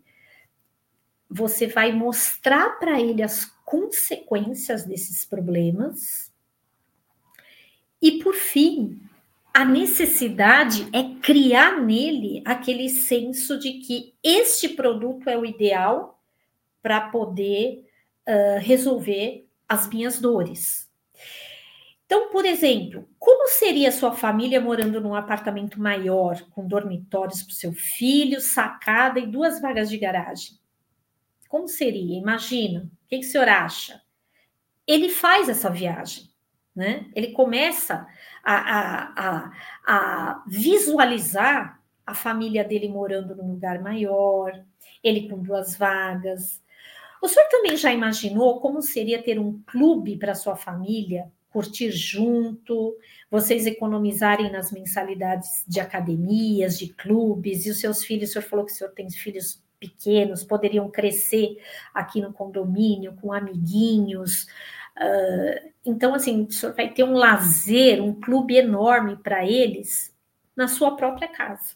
[1.29, 6.29] você vai mostrar para ele as consequências desses problemas.
[8.01, 9.01] E, por fim,
[9.53, 16.21] a necessidade é criar nele aquele senso de que este produto é o ideal
[16.81, 17.89] para poder
[18.27, 20.91] uh, resolver as minhas dores.
[22.05, 27.55] Então, por exemplo, como seria sua família morando num apartamento maior, com dormitórios para o
[27.55, 30.59] seu filho, sacada e duas vagas de garagem?
[31.47, 32.19] Como seria?
[32.19, 32.91] Imagina.
[33.11, 34.01] Que, que o senhor acha?
[34.87, 36.29] Ele faz essa viagem,
[36.73, 37.11] né?
[37.13, 38.07] Ele começa
[38.41, 39.51] a, a, a,
[39.85, 44.63] a visualizar a família dele morando num lugar maior,
[45.03, 46.63] ele com duas vagas.
[47.21, 52.97] O senhor também já imaginou como seria ter um clube para sua família curtir junto,
[53.29, 58.65] vocês economizarem nas mensalidades de academias, de clubes, e os seus filhos, o senhor falou
[58.65, 61.57] que o senhor tem filhos pequenos poderiam crescer
[61.91, 64.43] aqui no condomínio com amiguinhos.
[64.95, 70.15] Uh, então, assim, o senhor vai ter um lazer, um clube enorme para eles
[70.55, 71.75] na sua própria casa.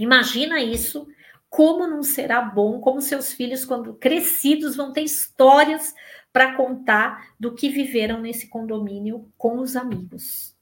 [0.00, 1.06] Imagina isso,
[1.48, 5.94] como não será bom, como seus filhos, quando crescidos, vão ter histórias
[6.32, 10.56] para contar do que viveram nesse condomínio com os amigos.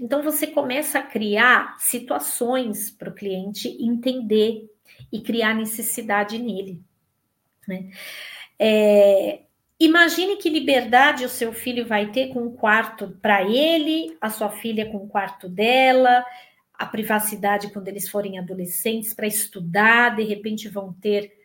[0.00, 4.68] Então, você começa a criar situações para o cliente entender
[5.12, 6.82] e criar necessidade nele.
[7.68, 7.90] Né?
[8.58, 9.42] É,
[9.78, 14.48] imagine que liberdade o seu filho vai ter com um quarto para ele, a sua
[14.48, 16.24] filha com o um quarto dela,
[16.72, 21.36] a privacidade quando eles forem adolescentes para estudar, de repente vão ter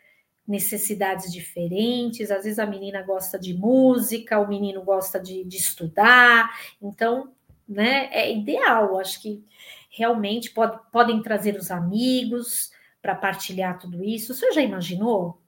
[0.47, 2.31] necessidades diferentes.
[2.31, 6.49] Às vezes a menina gosta de música, o menino gosta de, de estudar.
[6.81, 7.33] Então,
[7.67, 8.97] né, é ideal.
[8.97, 9.43] Acho que
[9.89, 12.71] realmente pode, podem trazer os amigos
[13.07, 14.33] para partilhar tudo isso.
[14.33, 15.41] Você já imaginou?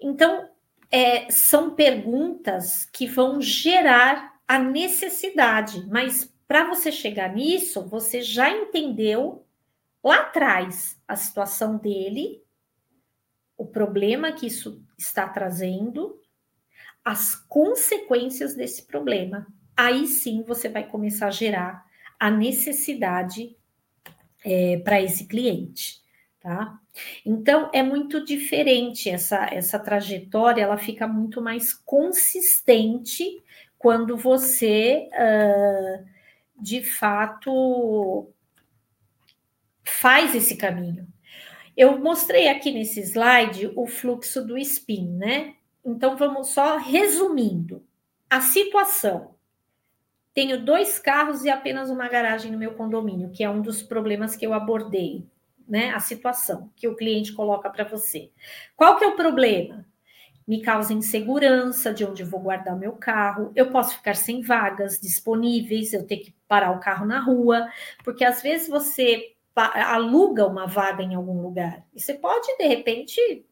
[0.00, 0.48] Então,
[0.92, 8.48] é, são perguntas que vão gerar a necessidade, mas para você chegar nisso, você já
[8.48, 9.44] entendeu
[10.04, 12.44] lá atrás a situação dele,
[13.56, 16.22] o problema que isso está trazendo,
[17.04, 19.48] as consequências desse problema.
[19.76, 21.84] Aí sim você vai começar a gerar
[22.20, 23.57] a necessidade
[24.44, 26.00] é, para esse cliente,
[26.40, 26.78] tá?
[27.24, 33.42] Então é muito diferente essa essa trajetória, ela fica muito mais consistente
[33.78, 36.04] quando você uh,
[36.60, 38.28] de fato
[39.84, 41.06] faz esse caminho.
[41.76, 45.54] Eu mostrei aqui nesse slide o fluxo do spin, né?
[45.84, 47.84] Então vamos só resumindo
[48.28, 49.37] a situação.
[50.38, 54.36] Tenho dois carros e apenas uma garagem no meu condomínio, que é um dos problemas
[54.36, 55.26] que eu abordei,
[55.68, 55.90] né?
[55.90, 58.30] A situação que o cliente coloca para você.
[58.76, 59.84] Qual que é o problema?
[60.46, 63.50] Me causa insegurança de onde vou guardar meu carro.
[63.56, 67.68] Eu posso ficar sem vagas disponíveis, eu ter que parar o carro na rua,
[68.04, 71.84] porque às vezes você aluga uma vaga em algum lugar.
[71.92, 73.44] E você pode, de repente,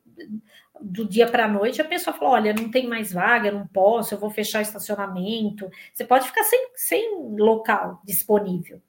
[0.81, 4.15] do dia para a noite, a pessoa fala: olha, não tem mais vaga, não posso,
[4.15, 5.69] eu vou fechar estacionamento.
[5.93, 8.81] Você pode ficar sem, sem local disponível.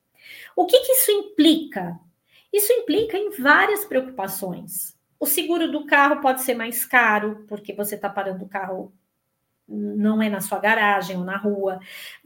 [0.56, 2.00] O que, que isso implica?
[2.52, 4.98] Isso implica em várias preocupações.
[5.20, 8.94] O seguro do carro pode ser mais caro, porque você está parando o carro,
[9.68, 11.80] não é na sua garagem ou na rua,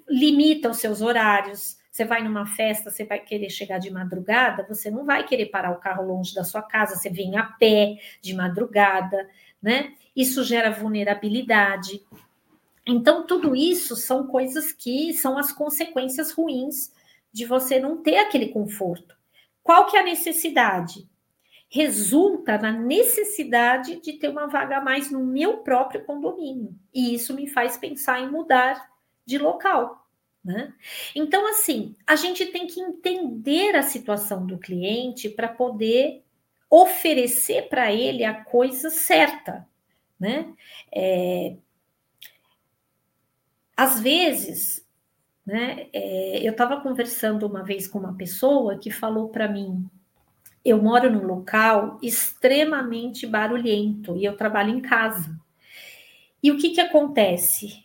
[0.07, 1.79] limita os seus horários.
[1.91, 5.71] Você vai numa festa, você vai querer chegar de madrugada, você não vai querer parar
[5.71, 9.29] o carro longe da sua casa, você vem a pé de madrugada,
[9.61, 9.93] né?
[10.15, 12.03] Isso gera vulnerabilidade.
[12.85, 16.91] Então, tudo isso são coisas que são as consequências ruins
[17.31, 19.15] de você não ter aquele conforto.
[19.63, 21.07] Qual que é a necessidade?
[21.69, 26.75] Resulta na necessidade de ter uma vaga a mais no meu próprio condomínio.
[26.93, 28.89] E isso me faz pensar em mudar
[29.25, 30.05] de local.
[30.43, 30.73] Né?
[31.15, 36.23] Então, assim, a gente tem que entender a situação do cliente para poder
[36.71, 39.67] oferecer para ele a coisa certa.
[40.17, 40.53] Né?
[40.89, 41.57] É,
[43.75, 44.87] às vezes,
[45.45, 49.85] né, é, eu estava conversando uma vez com uma pessoa que falou para mim:
[50.63, 55.37] eu moro num local extremamente barulhento e eu trabalho em casa.
[56.41, 57.83] E o que, que acontece?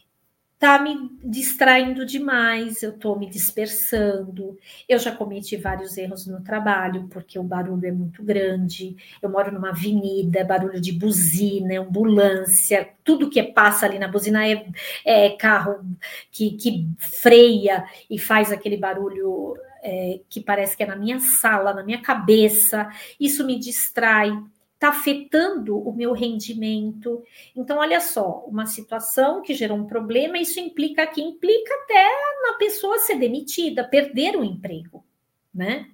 [0.59, 4.57] Tá me distraindo demais, eu tô me dispersando.
[4.89, 8.97] Eu já cometi vários erros no trabalho, porque o barulho é muito grande.
[9.21, 14.47] Eu moro numa avenida, é barulho de buzina, ambulância, tudo que passa ali na buzina
[14.47, 14.67] é,
[15.05, 15.85] é carro
[16.31, 21.75] que, que freia e faz aquele barulho é, que parece que é na minha sala,
[21.75, 22.89] na minha cabeça.
[23.21, 24.33] Isso me distrai
[24.77, 27.23] está afetando o meu rendimento.
[27.55, 32.09] Então, olha só, uma situação que gerou um problema, isso implica aqui, implica até
[32.47, 35.05] na pessoa ser demitida, perder o emprego,
[35.53, 35.91] né?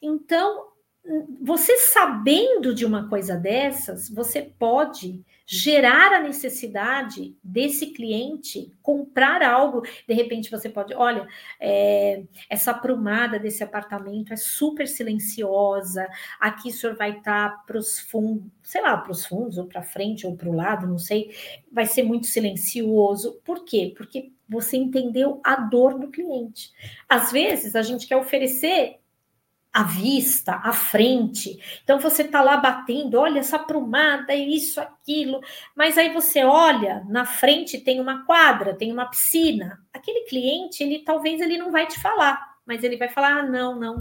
[0.00, 0.69] Então,
[1.40, 9.82] você sabendo de uma coisa dessas, você pode gerar a necessidade desse cliente comprar algo.
[10.06, 11.26] De repente você pode, olha,
[11.58, 16.06] é, essa aprumada desse apartamento é super silenciosa.
[16.38, 19.66] Aqui o senhor vai estar tá para os fundos, sei lá, para os fundos, ou
[19.66, 21.34] para frente, ou para o lado, não sei.
[21.72, 23.40] Vai ser muito silencioso.
[23.44, 23.92] Por quê?
[23.96, 26.70] Porque você entendeu a dor do cliente.
[27.08, 28.99] Às vezes a gente quer oferecer
[29.72, 31.58] à vista, à frente.
[31.84, 35.40] Então você está lá batendo, olha essa aprumada, isso, aquilo.
[35.74, 39.80] Mas aí você olha, na frente tem uma quadra, tem uma piscina.
[39.92, 43.78] Aquele cliente, ele talvez ele não vai te falar, mas ele vai falar: ah, não,
[43.78, 43.98] não.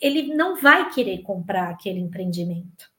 [0.00, 2.90] Ele não vai querer comprar aquele empreendimento.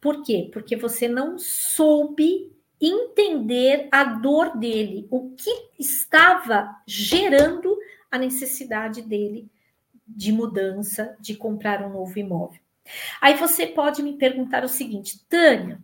[0.00, 0.48] Por quê?
[0.52, 7.76] Porque você não soube entender a dor dele, o que estava gerando
[8.08, 9.50] a necessidade dele
[10.08, 12.60] de mudança, de comprar um novo imóvel.
[13.20, 15.78] Aí você pode me perguntar o seguinte, Tânia,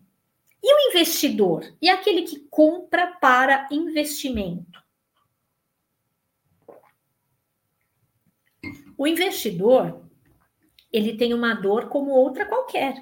[0.61, 1.71] e o investidor?
[1.79, 4.83] E aquele que compra para investimento?
[8.97, 10.01] O investidor,
[10.91, 12.95] ele tem uma dor como outra qualquer.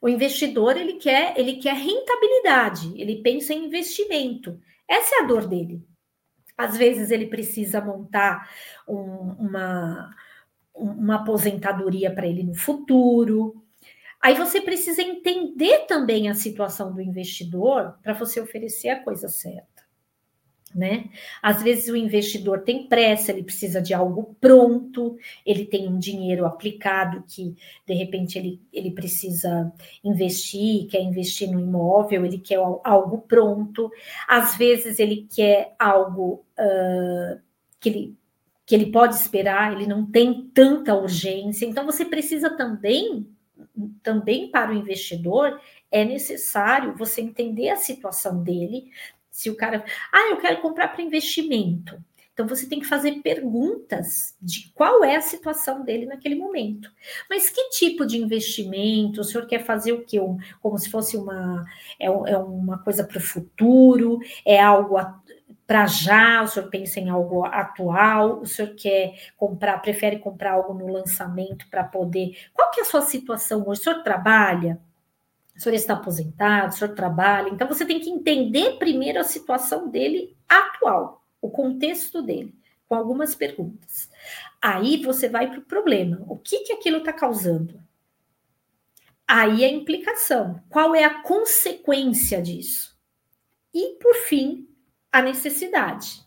[0.00, 4.60] O investidor, ele quer, ele quer rentabilidade, ele pensa em investimento.
[4.86, 5.82] Essa é a dor dele.
[6.56, 8.50] Às vezes ele precisa montar
[8.88, 10.14] um, uma,
[10.74, 13.62] uma aposentadoria para ele no futuro.
[14.20, 19.75] Aí você precisa entender também a situação do investidor para você oferecer a coisa certa
[20.74, 21.08] né?
[21.42, 26.44] Às vezes o investidor tem pressa, ele precisa de algo pronto, ele tem um dinheiro
[26.44, 27.54] aplicado que
[27.86, 29.72] de repente ele, ele precisa
[30.04, 33.90] investir, quer investir no imóvel, ele quer algo pronto.
[34.28, 37.40] Às vezes ele quer algo uh,
[37.80, 38.16] que ele
[38.66, 41.64] que ele pode esperar, ele não tem tanta urgência.
[41.64, 43.24] Então você precisa também
[44.02, 45.60] também para o investidor
[45.90, 48.90] é necessário você entender a situação dele,
[49.36, 52.02] se o cara, ah, eu quero comprar para investimento.
[52.32, 56.90] Então você tem que fazer perguntas de qual é a situação dele naquele momento.
[57.28, 59.20] Mas que tipo de investimento?
[59.20, 60.18] O senhor quer fazer o quê?
[60.18, 61.66] Um, como se fosse uma
[62.00, 64.20] é, é uma coisa para o futuro?
[64.42, 64.96] É algo
[65.66, 66.42] para já?
[66.42, 68.40] O senhor pensa em algo atual?
[68.40, 72.38] O senhor quer comprar, prefere comprar algo no lançamento para poder?
[72.54, 73.82] Qual que é a sua situação hoje?
[73.82, 74.80] O senhor trabalha?
[75.56, 77.48] O senhor está aposentado, o senhor trabalha.
[77.48, 82.54] Então, você tem que entender primeiro a situação dele atual, o contexto dele,
[82.88, 84.10] com algumas perguntas.
[84.60, 86.22] Aí você vai para o problema.
[86.28, 87.80] O que, que aquilo está causando?
[89.26, 90.62] Aí a implicação.
[90.68, 92.96] Qual é a consequência disso?
[93.72, 94.68] E, por fim,
[95.10, 96.24] a necessidade.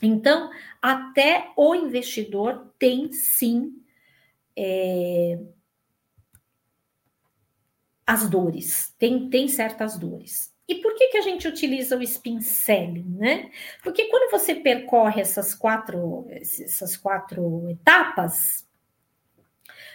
[0.00, 3.80] Então, até o investidor tem sim.
[4.56, 5.38] É,
[8.12, 10.52] as dores, tem, tem certas dores.
[10.68, 13.50] E por que, que a gente utiliza o spin selling, né?
[13.82, 18.66] Porque quando você percorre essas quatro, essas quatro etapas,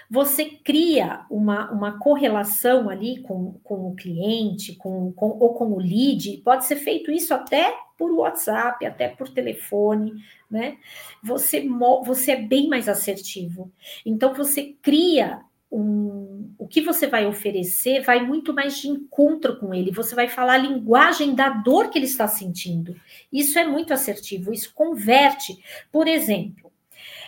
[0.09, 5.79] você cria uma, uma correlação ali com, com o cliente, com, com, ou com o
[5.79, 10.13] lead, pode ser feito isso até por WhatsApp, até por telefone,
[10.49, 10.77] né?
[11.23, 11.67] Você,
[12.03, 13.71] você é bem mais assertivo.
[14.03, 19.73] Então, você cria um, o que você vai oferecer vai muito mais de encontro com
[19.73, 19.91] ele.
[19.91, 22.95] Você vai falar a linguagem da dor que ele está sentindo.
[23.31, 25.61] Isso é muito assertivo, isso converte.
[25.91, 26.71] Por exemplo,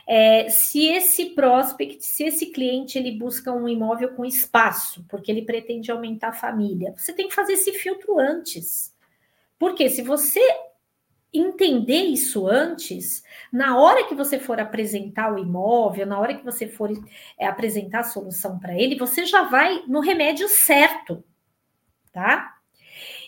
[0.07, 5.43] é, se esse prospect, se esse cliente ele busca um imóvel com espaço, porque ele
[5.43, 8.95] pretende aumentar a família, você tem que fazer esse filtro antes.
[9.59, 10.39] Porque se você
[11.33, 16.67] entender isso antes, na hora que você for apresentar o imóvel, na hora que você
[16.67, 16.91] for
[17.37, 21.23] é, apresentar a solução para ele, você já vai no remédio certo,
[22.11, 22.55] tá?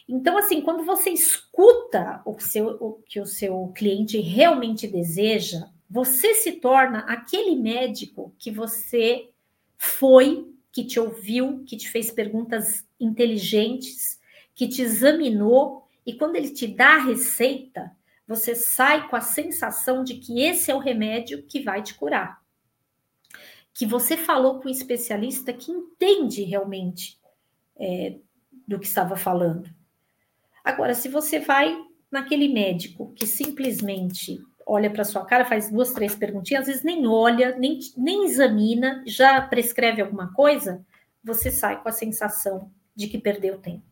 [0.09, 6.33] Então, assim, quando você escuta o, seu, o que o seu cliente realmente deseja, você
[6.33, 9.29] se torna aquele médico que você
[9.77, 14.19] foi, que te ouviu, que te fez perguntas inteligentes,
[14.55, 17.91] que te examinou e quando ele te dá a receita,
[18.27, 22.41] você sai com a sensação de que esse é o remédio que vai te curar.
[23.73, 27.19] Que você falou com um especialista que entende realmente
[27.77, 28.17] é,
[28.67, 29.69] do que estava falando.
[30.63, 31.77] Agora, se você vai
[32.09, 37.05] naquele médico que simplesmente olha para sua cara, faz duas, três perguntinhas, às vezes nem
[37.07, 40.85] olha, nem, nem examina, já prescreve alguma coisa,
[41.23, 43.90] você sai com a sensação de que perdeu tempo.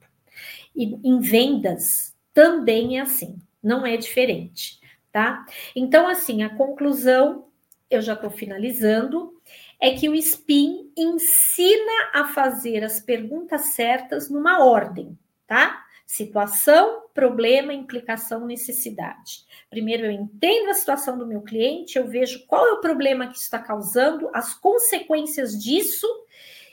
[0.76, 4.80] E em vendas também é assim, não é diferente,
[5.12, 5.46] tá?
[5.76, 7.48] Então, assim, a conclusão,
[7.90, 9.40] eu já estou finalizando,
[9.80, 15.18] é que o SPIN ensina a fazer as perguntas certas numa ordem,
[15.48, 15.86] tá?
[16.06, 19.46] Situação, problema, implicação, necessidade.
[19.70, 23.38] Primeiro eu entendo a situação do meu cliente, eu vejo qual é o problema que
[23.38, 26.08] está causando, as consequências disso,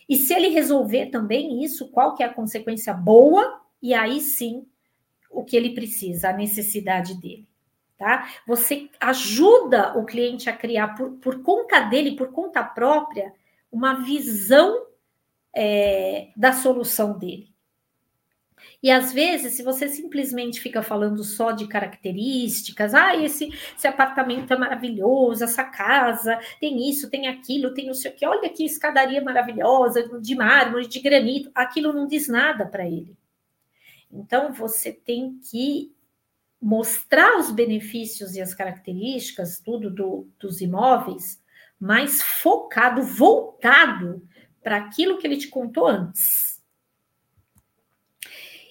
[0.09, 4.67] e se ele resolver também isso, qual que é a consequência boa, e aí sim
[5.31, 7.47] o que ele precisa, a necessidade dele.
[7.99, 8.29] Tá?
[8.47, 13.33] Você ajuda o cliente a criar por, por conta dele, por conta própria,
[13.73, 14.87] uma visão
[15.55, 17.56] é, da solução dele.
[18.87, 24.55] E às vezes, se você simplesmente fica falando só de características, ah, esse, esse apartamento
[24.55, 28.65] é maravilhoso, essa casa tem isso, tem aquilo, tem não sei o que, olha que
[28.65, 33.17] escadaria maravilhosa, de mármore, de granito, aquilo não diz nada para ele.
[34.09, 35.93] Então, você tem que
[36.63, 41.43] mostrar os benefícios e as características, tudo do, dos imóveis,
[41.81, 44.23] mais focado, voltado
[44.63, 46.46] para aquilo que ele te contou antes.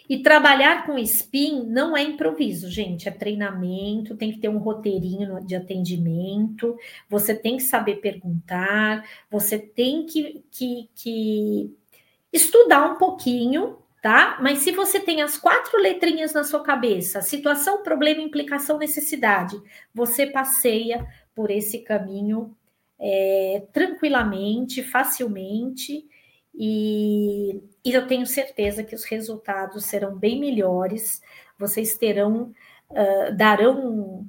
[0.10, 5.44] E trabalhar com SPIN não é improviso, gente, é treinamento, tem que ter um roteirinho
[5.46, 6.78] de atendimento,
[7.10, 11.76] você tem que saber perguntar, você tem que, que, que
[12.32, 14.38] estudar um pouquinho tá?
[14.40, 19.60] Mas se você tem as quatro letrinhas na sua cabeça, situação, problema, implicação, necessidade,
[19.92, 22.56] você passeia por esse caminho
[23.00, 26.08] é, tranquilamente, facilmente,
[26.54, 31.22] E, e eu tenho certeza que os resultados serão bem melhores,
[31.58, 32.52] vocês terão,
[32.90, 34.26] uh, darão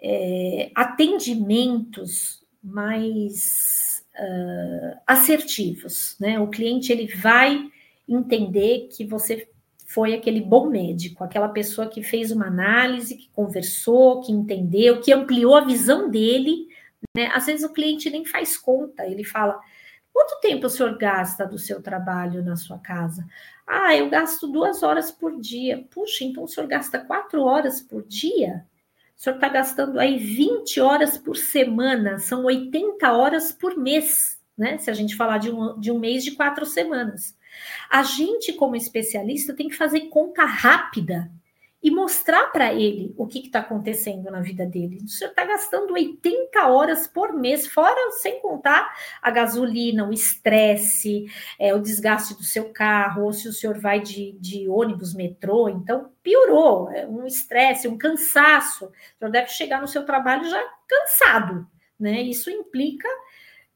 [0.00, 6.38] é, atendimentos mais uh, assertivos, né?
[6.38, 7.70] O cliente ele vai
[8.06, 9.48] entender que você
[9.86, 15.12] foi aquele bom médico, aquela pessoa que fez uma análise, que conversou, que entendeu, que
[15.12, 16.68] ampliou a visão dele.
[17.16, 17.30] Né?
[17.32, 19.58] Às vezes o cliente nem faz conta, ele fala:
[20.14, 23.26] quanto tempo o senhor gasta do seu trabalho na sua casa?
[23.66, 25.84] Ah, eu gasto duas horas por dia.
[25.90, 28.64] Puxa, então o senhor gasta quatro horas por dia?
[29.16, 34.78] O senhor está gastando aí 20 horas por semana, são 80 horas por mês, né?
[34.78, 37.36] Se a gente falar de um, de um mês de quatro semanas.
[37.90, 41.30] A gente, como especialista, tem que fazer conta rápida
[41.84, 45.00] e mostrar para ele o que está acontecendo na vida dele.
[45.04, 51.26] O senhor está gastando 80 horas por mês, fora sem contar a gasolina, o estresse,
[51.58, 55.68] é, o desgaste do seu carro, ou se o senhor vai de, de ônibus, metrô,
[55.68, 58.86] então piorou, é um estresse, um cansaço.
[58.86, 61.66] O senhor deve chegar no seu trabalho já cansado,
[62.00, 62.22] né?
[62.22, 63.08] Isso implica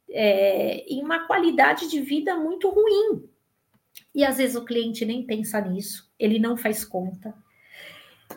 [0.08, 3.28] é, em uma qualidade de vida muito ruim.
[4.14, 7.34] E às vezes o cliente nem pensa nisso, ele não faz conta.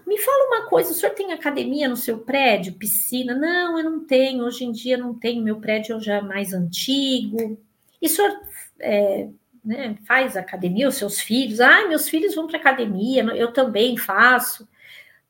[0.05, 3.33] Me fala uma coisa, o senhor tem academia no seu prédio, piscina?
[3.33, 7.57] Não, eu não tenho, hoje em dia não tenho, meu prédio já é mais antigo.
[8.01, 8.39] E o senhor
[8.79, 9.29] é,
[9.63, 11.59] né, faz academia, os seus filhos?
[11.59, 14.67] Ah, meus filhos vão para academia, eu também faço.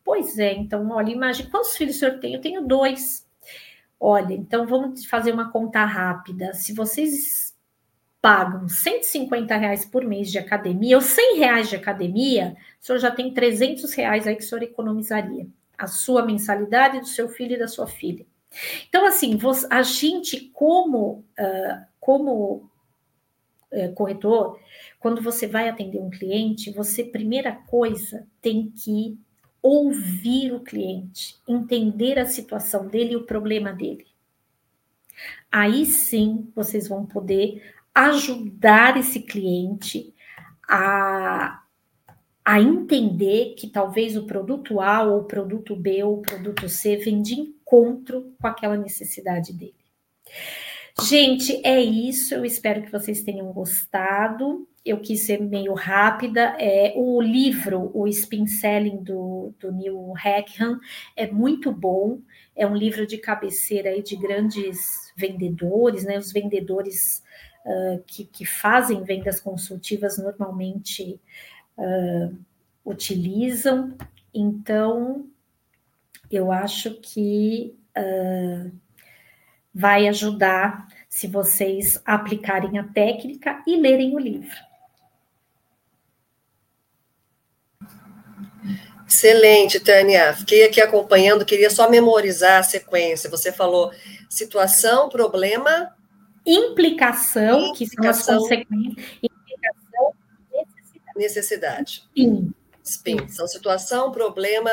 [0.04, 2.34] Pois é, então, olha, imagine, quantos filhos o senhor tem?
[2.34, 3.28] Eu tenho dois.
[4.00, 6.54] Olha, então vamos fazer uma conta rápida.
[6.54, 7.51] Se vocês
[8.22, 13.10] pagam 150 reais por mês de academia, ou 100 reais de academia, o senhor já
[13.10, 15.48] tem 300 reais aí que o senhor economizaria.
[15.78, 18.26] A sua mensalidade do seu filho e da sua filha.
[18.88, 21.26] Então, assim, a gente, como,
[22.00, 22.70] como
[23.96, 24.60] corretor,
[25.00, 29.18] quando você vai atender um cliente, você, primeira coisa, tem que
[29.64, 34.06] ouvir o cliente, entender a situação dele e o problema dele.
[35.52, 40.14] Aí sim vocês vão poder ajudar esse cliente
[40.68, 41.62] a,
[42.46, 46.98] a entender que talvez o produto A ou o produto B ou o produto C
[46.98, 49.76] vem de encontro com aquela necessidade dele.
[51.00, 52.34] Gente, é isso.
[52.34, 54.68] Eu espero que vocês tenham gostado.
[54.84, 56.56] Eu quis ser meio rápida.
[56.60, 60.80] É, o livro, o Spin Selling do, do Neil Hackham,
[61.16, 62.20] é muito bom.
[62.56, 66.18] É um livro de cabeceira aí de grandes vendedores, né?
[66.18, 67.24] Os vendedores
[67.66, 71.20] uh, que, que, fazem vendas consultivas normalmente
[71.78, 72.38] uh,
[72.86, 73.96] utilizam.
[74.34, 75.28] Então,
[76.30, 78.72] eu acho que uh,
[79.74, 84.72] vai ajudar se vocês aplicarem a técnica e lerem o livro.
[89.08, 90.34] Excelente, Tânia.
[90.34, 93.30] Fiquei aqui acompanhando, queria só memorizar a sequência.
[93.30, 93.92] Você falou
[94.30, 95.94] situação, problema,
[96.46, 100.14] implicação, implicação que são as consequências, implicação,
[101.16, 102.04] necessidade.
[102.84, 103.28] Spin.
[103.30, 104.72] São situação, problema,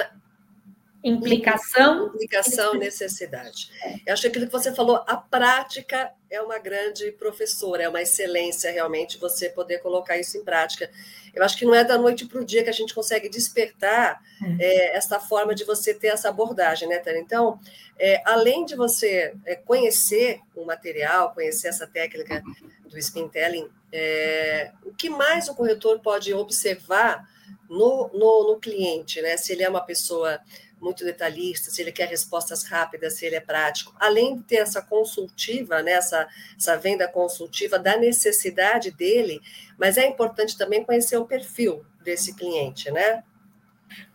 [1.03, 3.71] implicação, implicação, necessidade.
[4.05, 8.03] Eu acho que aquilo que você falou, a prática é uma grande professora, é uma
[8.03, 10.91] excelência realmente você poder colocar isso em prática.
[11.33, 14.21] Eu acho que não é da noite para o dia que a gente consegue despertar
[14.61, 14.65] é.
[14.65, 17.21] É, essa forma de você ter essa abordagem, né, Tânia?
[17.21, 17.61] Então,
[17.99, 22.43] é, além de você é, conhecer o material, conhecer essa técnica
[22.89, 27.25] do spin telling, é, o que mais o corretor pode observar
[27.69, 29.37] no, no, no cliente, né?
[29.37, 30.41] Se ele é uma pessoa
[30.81, 33.95] muito detalhista, se ele quer respostas rápidas, se ele é prático.
[33.99, 39.41] Além de ter essa consultiva, né, essa, essa venda consultiva da necessidade dele,
[39.79, 43.23] mas é importante também conhecer o perfil desse cliente, né?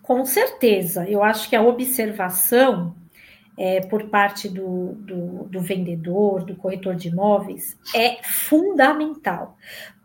[0.02, 1.08] Com certeza.
[1.08, 2.96] Eu acho que a observação
[3.58, 9.58] é, por parte do, do, do vendedor, do corretor de imóveis, é fundamental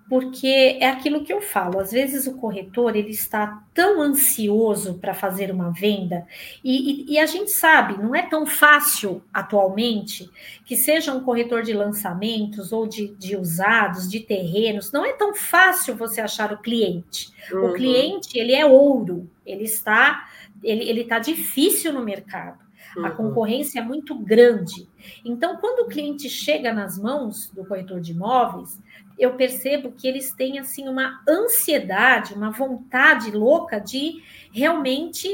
[0.09, 1.79] porque é aquilo que eu falo.
[1.79, 6.27] Às vezes o corretor ele está tão ansioso para fazer uma venda
[6.65, 10.29] e, e, e, a gente sabe, não é tão fácil atualmente
[10.65, 15.35] que seja um corretor de lançamentos ou de, de usados, de terrenos, não é tão
[15.35, 17.31] fácil você achar o cliente.
[17.53, 17.67] Uhum.
[17.67, 20.27] O cliente ele é ouro, ele está
[20.63, 22.59] ele ele está difícil no mercado.
[22.97, 23.05] Uhum.
[23.05, 24.89] A concorrência é muito grande.
[25.25, 28.81] Então, quando o cliente chega nas mãos do corretor de imóveis,
[29.19, 35.29] eu percebo que eles têm assim uma ansiedade, uma vontade louca de realmente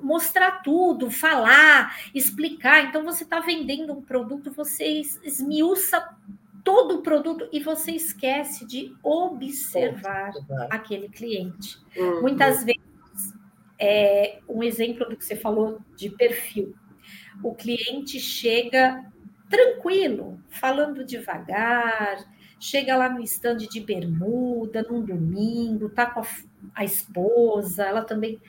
[0.00, 2.84] mostrar tudo, falar, explicar.
[2.84, 6.06] Então você está vendendo um produto, você esmiuça
[6.62, 10.32] todo o produto e você esquece de observar
[10.70, 11.78] aquele cliente.
[11.96, 12.22] Uhum.
[12.22, 12.82] Muitas vezes,
[13.78, 16.74] é, um exemplo do que você falou de perfil.
[17.42, 19.04] O cliente chega
[19.48, 22.18] tranquilo, falando devagar,
[22.66, 26.26] chega lá no estande de bermuda, num domingo, tá com a,
[26.74, 28.40] a esposa, ela também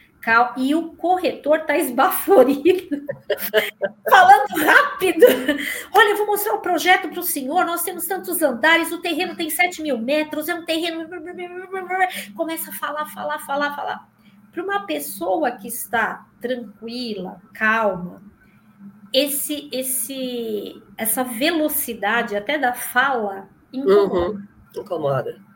[0.57, 3.05] e o corretor está esbaforido,
[4.09, 5.25] falando rápido.
[5.93, 7.65] Olha, eu vou mostrar o projeto para o senhor.
[7.65, 11.07] Nós temos tantos andares, o terreno tem 7 mil metros, é um terreno.
[12.35, 14.09] Começa a falar, falar, falar, falar.
[14.51, 18.21] Para uma pessoa que está tranquila, calma,
[19.13, 23.47] esse, esse, essa velocidade até da fala
[23.79, 24.29] incomoda.
[24.29, 25.47] Uhum, incomoda.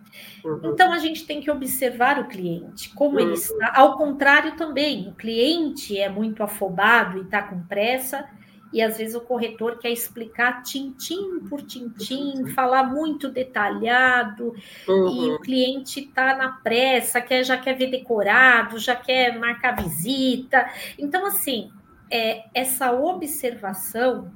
[0.43, 0.71] Uhum.
[0.73, 3.21] Então a gente tem que observar o cliente, como uhum.
[3.21, 3.73] ele está.
[3.75, 8.27] Ao contrário também, o cliente é muito afobado e está com pressa,
[8.73, 12.47] e às vezes o corretor quer explicar tintim por tintim, uhum.
[12.47, 14.53] falar muito detalhado,
[14.87, 15.39] e o uhum.
[15.39, 20.69] cliente está na pressa, quer, já quer ver decorado, já quer marcar visita.
[20.97, 21.71] Então, assim,
[22.09, 24.31] é, essa observação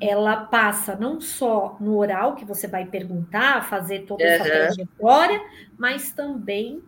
[0.00, 5.40] ela passa não só no oral, que você vai perguntar, fazer toda essa trajetória,
[5.78, 6.82] mas também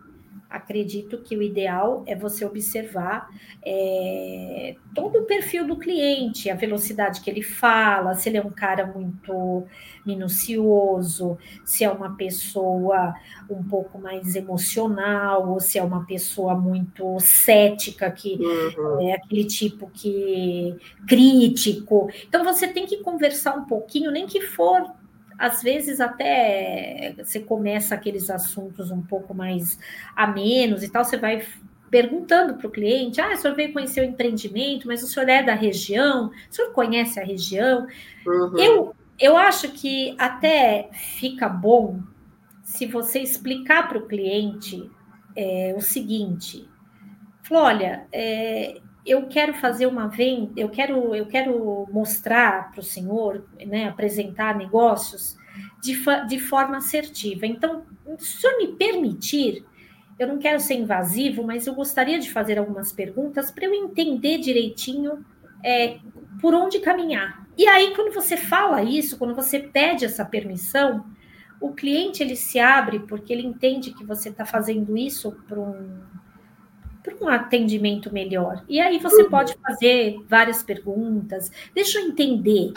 [0.49, 3.29] acredito que o ideal é você observar
[3.65, 8.49] é, todo o perfil do cliente, a velocidade que ele fala, se ele é um
[8.49, 9.65] cara muito
[10.05, 13.13] minucioso, se é uma pessoa
[13.49, 19.09] um pouco mais emocional, ou se é uma pessoa muito cética, que uhum.
[19.09, 20.75] é aquele tipo que
[21.07, 22.09] crítico.
[22.27, 24.96] Então você tem que conversar um pouquinho, nem que for
[25.37, 29.77] às vezes até você começa aqueles assuntos um pouco mais
[30.15, 31.45] amenos e tal, você vai
[31.89, 35.43] perguntando para o cliente: ah, o senhor veio conhecer o empreendimento, mas o senhor é
[35.43, 37.87] da região, o senhor conhece a região?
[38.25, 38.57] Uhum.
[38.57, 41.99] Eu, eu acho que até fica bom
[42.63, 44.89] se você explicar para o cliente
[45.35, 46.67] é, o seguinte:
[47.43, 52.83] falou, olha, é, eu quero fazer uma venda, eu quero, eu quero mostrar para o
[52.83, 55.37] senhor, né, apresentar negócios
[55.81, 55.97] de,
[56.27, 57.45] de forma assertiva.
[57.45, 57.83] Então,
[58.19, 59.65] se o senhor me permitir,
[60.19, 64.39] eu não quero ser invasivo, mas eu gostaria de fazer algumas perguntas para eu entender
[64.39, 65.25] direitinho
[65.63, 65.99] é,
[66.41, 67.47] por onde caminhar.
[67.57, 71.05] E aí, quando você fala isso, quando você pede essa permissão,
[71.59, 76.01] o cliente ele se abre porque ele entende que você está fazendo isso para um
[77.15, 78.63] para um atendimento melhor.
[78.67, 79.29] E aí você uhum.
[79.29, 81.51] pode fazer várias perguntas.
[81.73, 82.73] Deixa eu entender.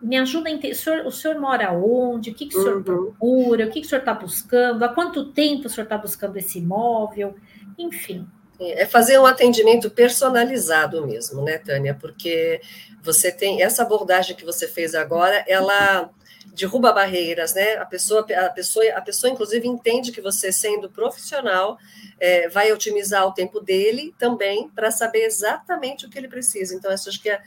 [0.00, 0.72] Me ajuda a entender.
[0.72, 2.30] O senhor, o senhor mora onde?
[2.30, 2.82] O que, que o senhor uhum.
[2.82, 3.66] procura?
[3.66, 4.84] O que, que o senhor está buscando?
[4.84, 7.34] Há quanto tempo o senhor está buscando esse imóvel?
[7.78, 8.26] Enfim.
[8.60, 11.96] É fazer um atendimento personalizado mesmo, né, Tânia?
[11.98, 12.60] Porque
[13.02, 16.10] você tem essa abordagem que você fez agora, ela
[16.46, 17.74] derruba barreiras, né?
[17.76, 21.78] A pessoa, a pessoa, a pessoa, inclusive, entende que você, sendo profissional,
[22.18, 26.74] é, vai otimizar o tempo dele também para saber exatamente o que ele precisa.
[26.74, 27.42] Então, acho que a,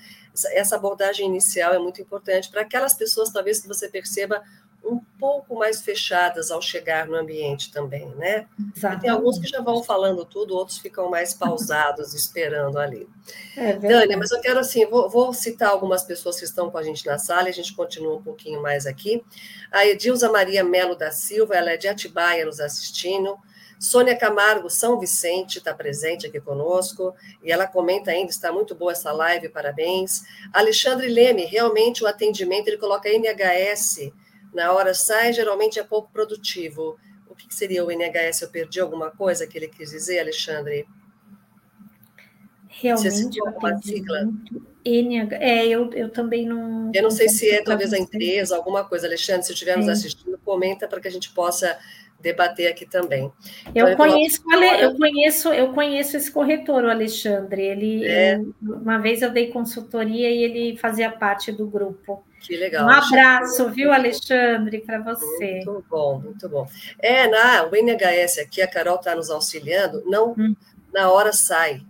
[0.52, 4.44] essa abordagem inicial é muito importante para aquelas pessoas, talvez, que você perceba
[4.84, 8.46] um pouco mais fechadas ao chegar no ambiente também, né?
[9.00, 13.08] Tem alguns que já vão falando tudo, outros ficam mais pausados, esperando ali.
[13.56, 16.84] É Dani, mas eu quero assim, vou, vou, citar algumas pessoas que estão com a
[16.84, 19.24] gente na sala, a gente continua um pouquinho mais aqui.
[19.72, 23.38] A Edilza Maria Melo da Silva, ela é de Atibaia nos assistindo.
[23.80, 27.14] Sônia Camargo, São Vicente, está presente aqui conosco,
[27.44, 30.22] e ela comenta ainda, está muito boa essa live, parabéns.
[30.54, 34.14] Alexandre Leme, realmente o atendimento, ele coloca NHS,
[34.54, 36.98] na hora sai, geralmente é pouco produtivo.
[37.28, 38.42] O que seria o NHS?
[38.42, 40.88] Eu perdi alguma coisa que ele quis dizer, Alexandre?
[42.82, 44.30] Realmente, alguma sigla?
[44.86, 45.38] NH...
[45.40, 46.92] É, eu, eu também não.
[46.94, 49.08] Eu não sei se é talvez a empresa, alguma coisa.
[49.08, 49.92] Alexandre, se estiver nos é.
[49.92, 51.78] assistindo, comenta para que a gente possa
[52.20, 53.32] debater aqui também.
[53.76, 54.42] Eu então, conheço,
[54.80, 57.62] eu conheço, eu conheço esse corretor, o Alexandre.
[57.62, 58.40] Ele, é.
[58.62, 62.24] uma vez eu dei consultoria e ele fazia parte do grupo.
[62.40, 62.86] Que legal.
[62.86, 65.64] Um abraço, viu, Alexandre, para você.
[65.66, 66.68] Muito bom, muito bom.
[67.00, 70.56] É, na o NHS aqui, a Carol está nos auxiliando, não hum.
[70.94, 71.82] na hora sai.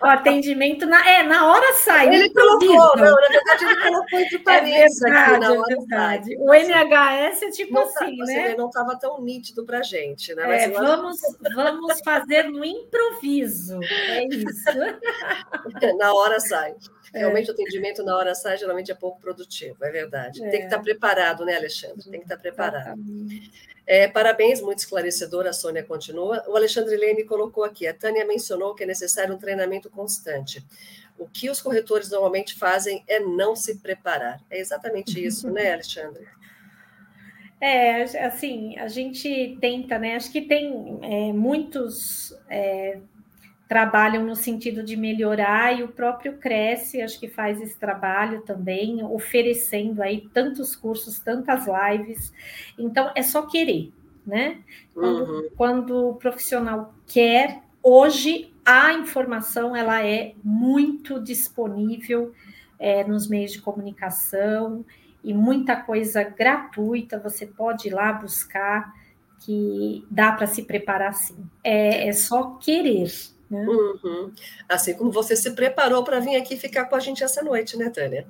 [0.00, 2.14] O atendimento na, é, na hora sai.
[2.14, 6.36] Ele colocou, não, na verdade ele colocou entre parênteses é aqui na hora é verdade.
[6.38, 8.54] O NHS é tipo não tá, assim, tá, né?
[8.56, 10.46] não estava tão nítido para gente, né?
[10.46, 11.18] Mas é, vamos,
[11.54, 14.64] vamos fazer no improviso, é isso.
[15.98, 16.74] na hora sai.
[17.12, 17.18] É.
[17.20, 17.52] Realmente é.
[17.52, 20.42] o atendimento na hora sai geralmente é pouco produtivo, é verdade.
[20.42, 20.50] É.
[20.50, 22.02] Tem que estar preparado, né, Alexandre?
[22.04, 22.98] Tem que estar preparado.
[22.98, 23.72] Exatamente.
[23.86, 26.44] É, parabéns, muito esclarecedor, a Sônia continua.
[26.48, 30.64] O Alexandre Leme colocou aqui, a Tânia mencionou que é necessário um treinamento constante.
[31.18, 34.40] O que os corretores normalmente fazem é não se preparar.
[34.48, 36.26] É exatamente isso, né, Alexandre?
[37.60, 40.16] É, assim, a gente tenta, né?
[40.16, 42.98] Acho que tem é, muitos é,
[43.72, 49.02] trabalham no sentido de melhorar e o próprio Cresce, acho que faz esse trabalho também,
[49.02, 52.34] oferecendo aí tantos cursos, tantas lives.
[52.78, 53.90] Então, é só querer,
[54.26, 54.58] né?
[54.92, 55.48] Quando, uhum.
[55.56, 62.34] quando o profissional quer, hoje a informação ela é muito disponível
[62.78, 64.84] é, nos meios de comunicação
[65.24, 68.92] e muita coisa gratuita, você pode ir lá buscar
[69.40, 71.36] que dá para se preparar sim.
[71.64, 73.10] É, é só querer,
[73.52, 73.66] né?
[73.66, 74.32] Uhum.
[74.68, 77.90] Assim como você se preparou para vir aqui ficar com a gente essa noite, né,
[77.90, 78.26] Tânia?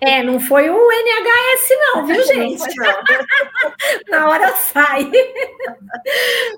[0.00, 2.62] É, não foi o NHS, não, viu, gente?
[4.10, 5.10] Na hora sai.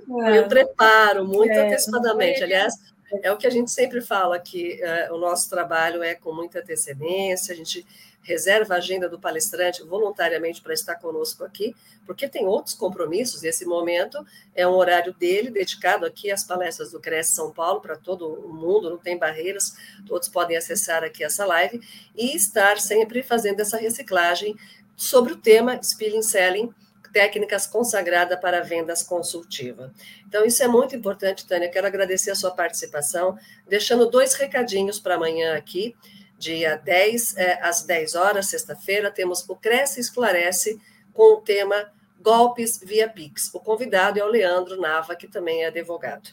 [0.08, 2.42] O preparo, muito é, antecipadamente.
[2.42, 2.74] Aliás,
[3.22, 6.60] é o que a gente sempre fala, que uh, o nosso trabalho é com muita
[6.60, 7.86] antecedência, a gente
[8.22, 11.74] reserva a agenda do palestrante voluntariamente para estar conosco aqui,
[12.06, 13.42] porque tem outros compromissos.
[13.42, 17.96] Esse momento é um horário dele dedicado aqui às palestras do Cresce São Paulo para
[17.96, 19.74] todo o mundo, não tem barreiras,
[20.06, 21.80] todos podem acessar aqui essa live
[22.16, 24.56] e estar sempre fazendo essa reciclagem
[24.96, 26.72] sobre o tema Spilling Selling,
[27.12, 29.92] técnicas consagradas para vendas consultiva.
[30.26, 31.68] Então, isso é muito importante, Tânia.
[31.68, 33.36] Quero agradecer a sua participação,
[33.68, 35.94] deixando dois recadinhos para amanhã aqui
[36.42, 40.76] dia 10, é, às 10 horas, sexta-feira, temos o Cresce Esclarece
[41.12, 43.54] com o tema Golpes via Pix.
[43.54, 46.30] O convidado é o Leandro Nava, que também é advogado.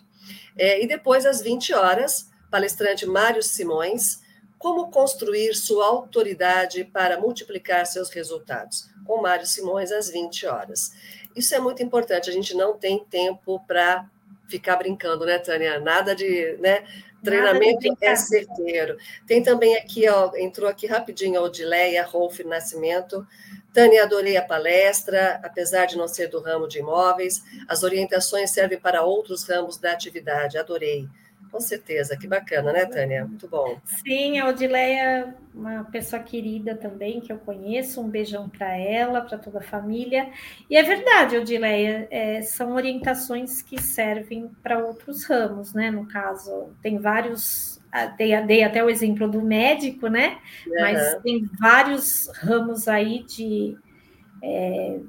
[0.58, 4.22] É, e depois, às 20 horas, palestrante Mário Simões,
[4.58, 10.92] como construir sua autoridade para multiplicar seus resultados, com Mário Simões, às 20 horas.
[11.36, 14.10] Isso é muito importante, a gente não tem tempo para
[14.50, 15.80] ficar brincando, né, Tânia?
[15.80, 16.84] Nada de, né?
[17.24, 18.98] Treinamento é certeiro.
[19.28, 23.26] Tem também aqui, ó, entrou aqui rapidinho a Odileia Rolf Nascimento.
[23.74, 28.80] Tânia, adorei a palestra, apesar de não ser do ramo de imóveis, as orientações servem
[28.80, 31.08] para outros ramos da atividade, adorei.
[31.52, 33.26] Com certeza, que bacana, né, Tânia?
[33.26, 33.80] Muito bom.
[33.84, 39.38] Sim, a Odileia, uma pessoa querida também, que eu conheço, um beijão para ela, para
[39.38, 40.30] toda a família.
[40.70, 45.90] E é verdade, Odileia, é, são orientações que servem para outros ramos, né?
[45.90, 47.82] No caso, tem vários,
[48.16, 50.38] dei, dei até o exemplo do médico, né?
[50.68, 50.74] Uhum.
[50.80, 53.76] Mas tem vários ramos aí de.
[54.44, 55.00] É,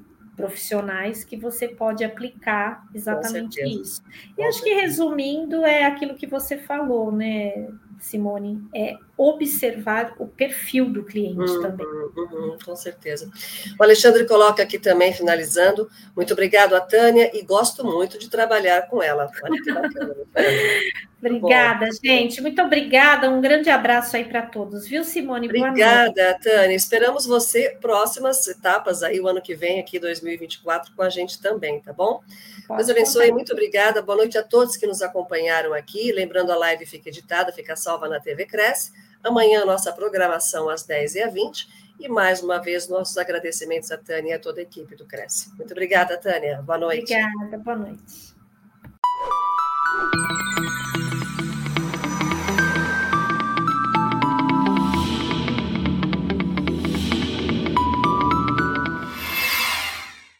[0.41, 4.03] profissionais que você pode aplicar exatamente isso.
[4.33, 4.65] E Com acho certeza.
[4.65, 7.69] que resumindo é aquilo que você falou, né,
[8.01, 11.87] Simone, é observar o perfil do cliente uhum, também.
[11.87, 13.31] Uhum, com certeza.
[13.79, 18.89] O Alexandre coloca aqui também, finalizando, muito obrigado a Tânia e gosto muito de trabalhar
[18.89, 19.31] com ela.
[19.43, 20.15] Olha que bacana.
[21.21, 21.93] obrigada, Bom.
[22.03, 22.41] gente.
[22.41, 23.31] Muito obrigada.
[23.31, 25.47] Um grande abraço aí para todos, viu, Simone?
[25.47, 26.75] Obrigada, Tânia.
[26.75, 31.81] Esperamos você próximas etapas aí o ano que vem, aqui 2024, com a gente também,
[31.81, 32.21] tá bom?
[32.69, 34.03] Deus abençoe, muito obrigada.
[34.03, 36.13] Boa noite a todos que nos acompanharam aqui.
[36.13, 38.93] Lembrando, a live fica editada, fica salva na TV Cresce.
[39.23, 41.67] Amanhã, nossa programação às 10h20.
[42.01, 45.55] E mais uma vez, nossos agradecimentos a Tânia e a toda a equipe do Cresce.
[45.57, 46.63] Muito obrigada, Tânia.
[46.63, 47.13] Boa noite.
[47.13, 48.31] Obrigada, boa noite.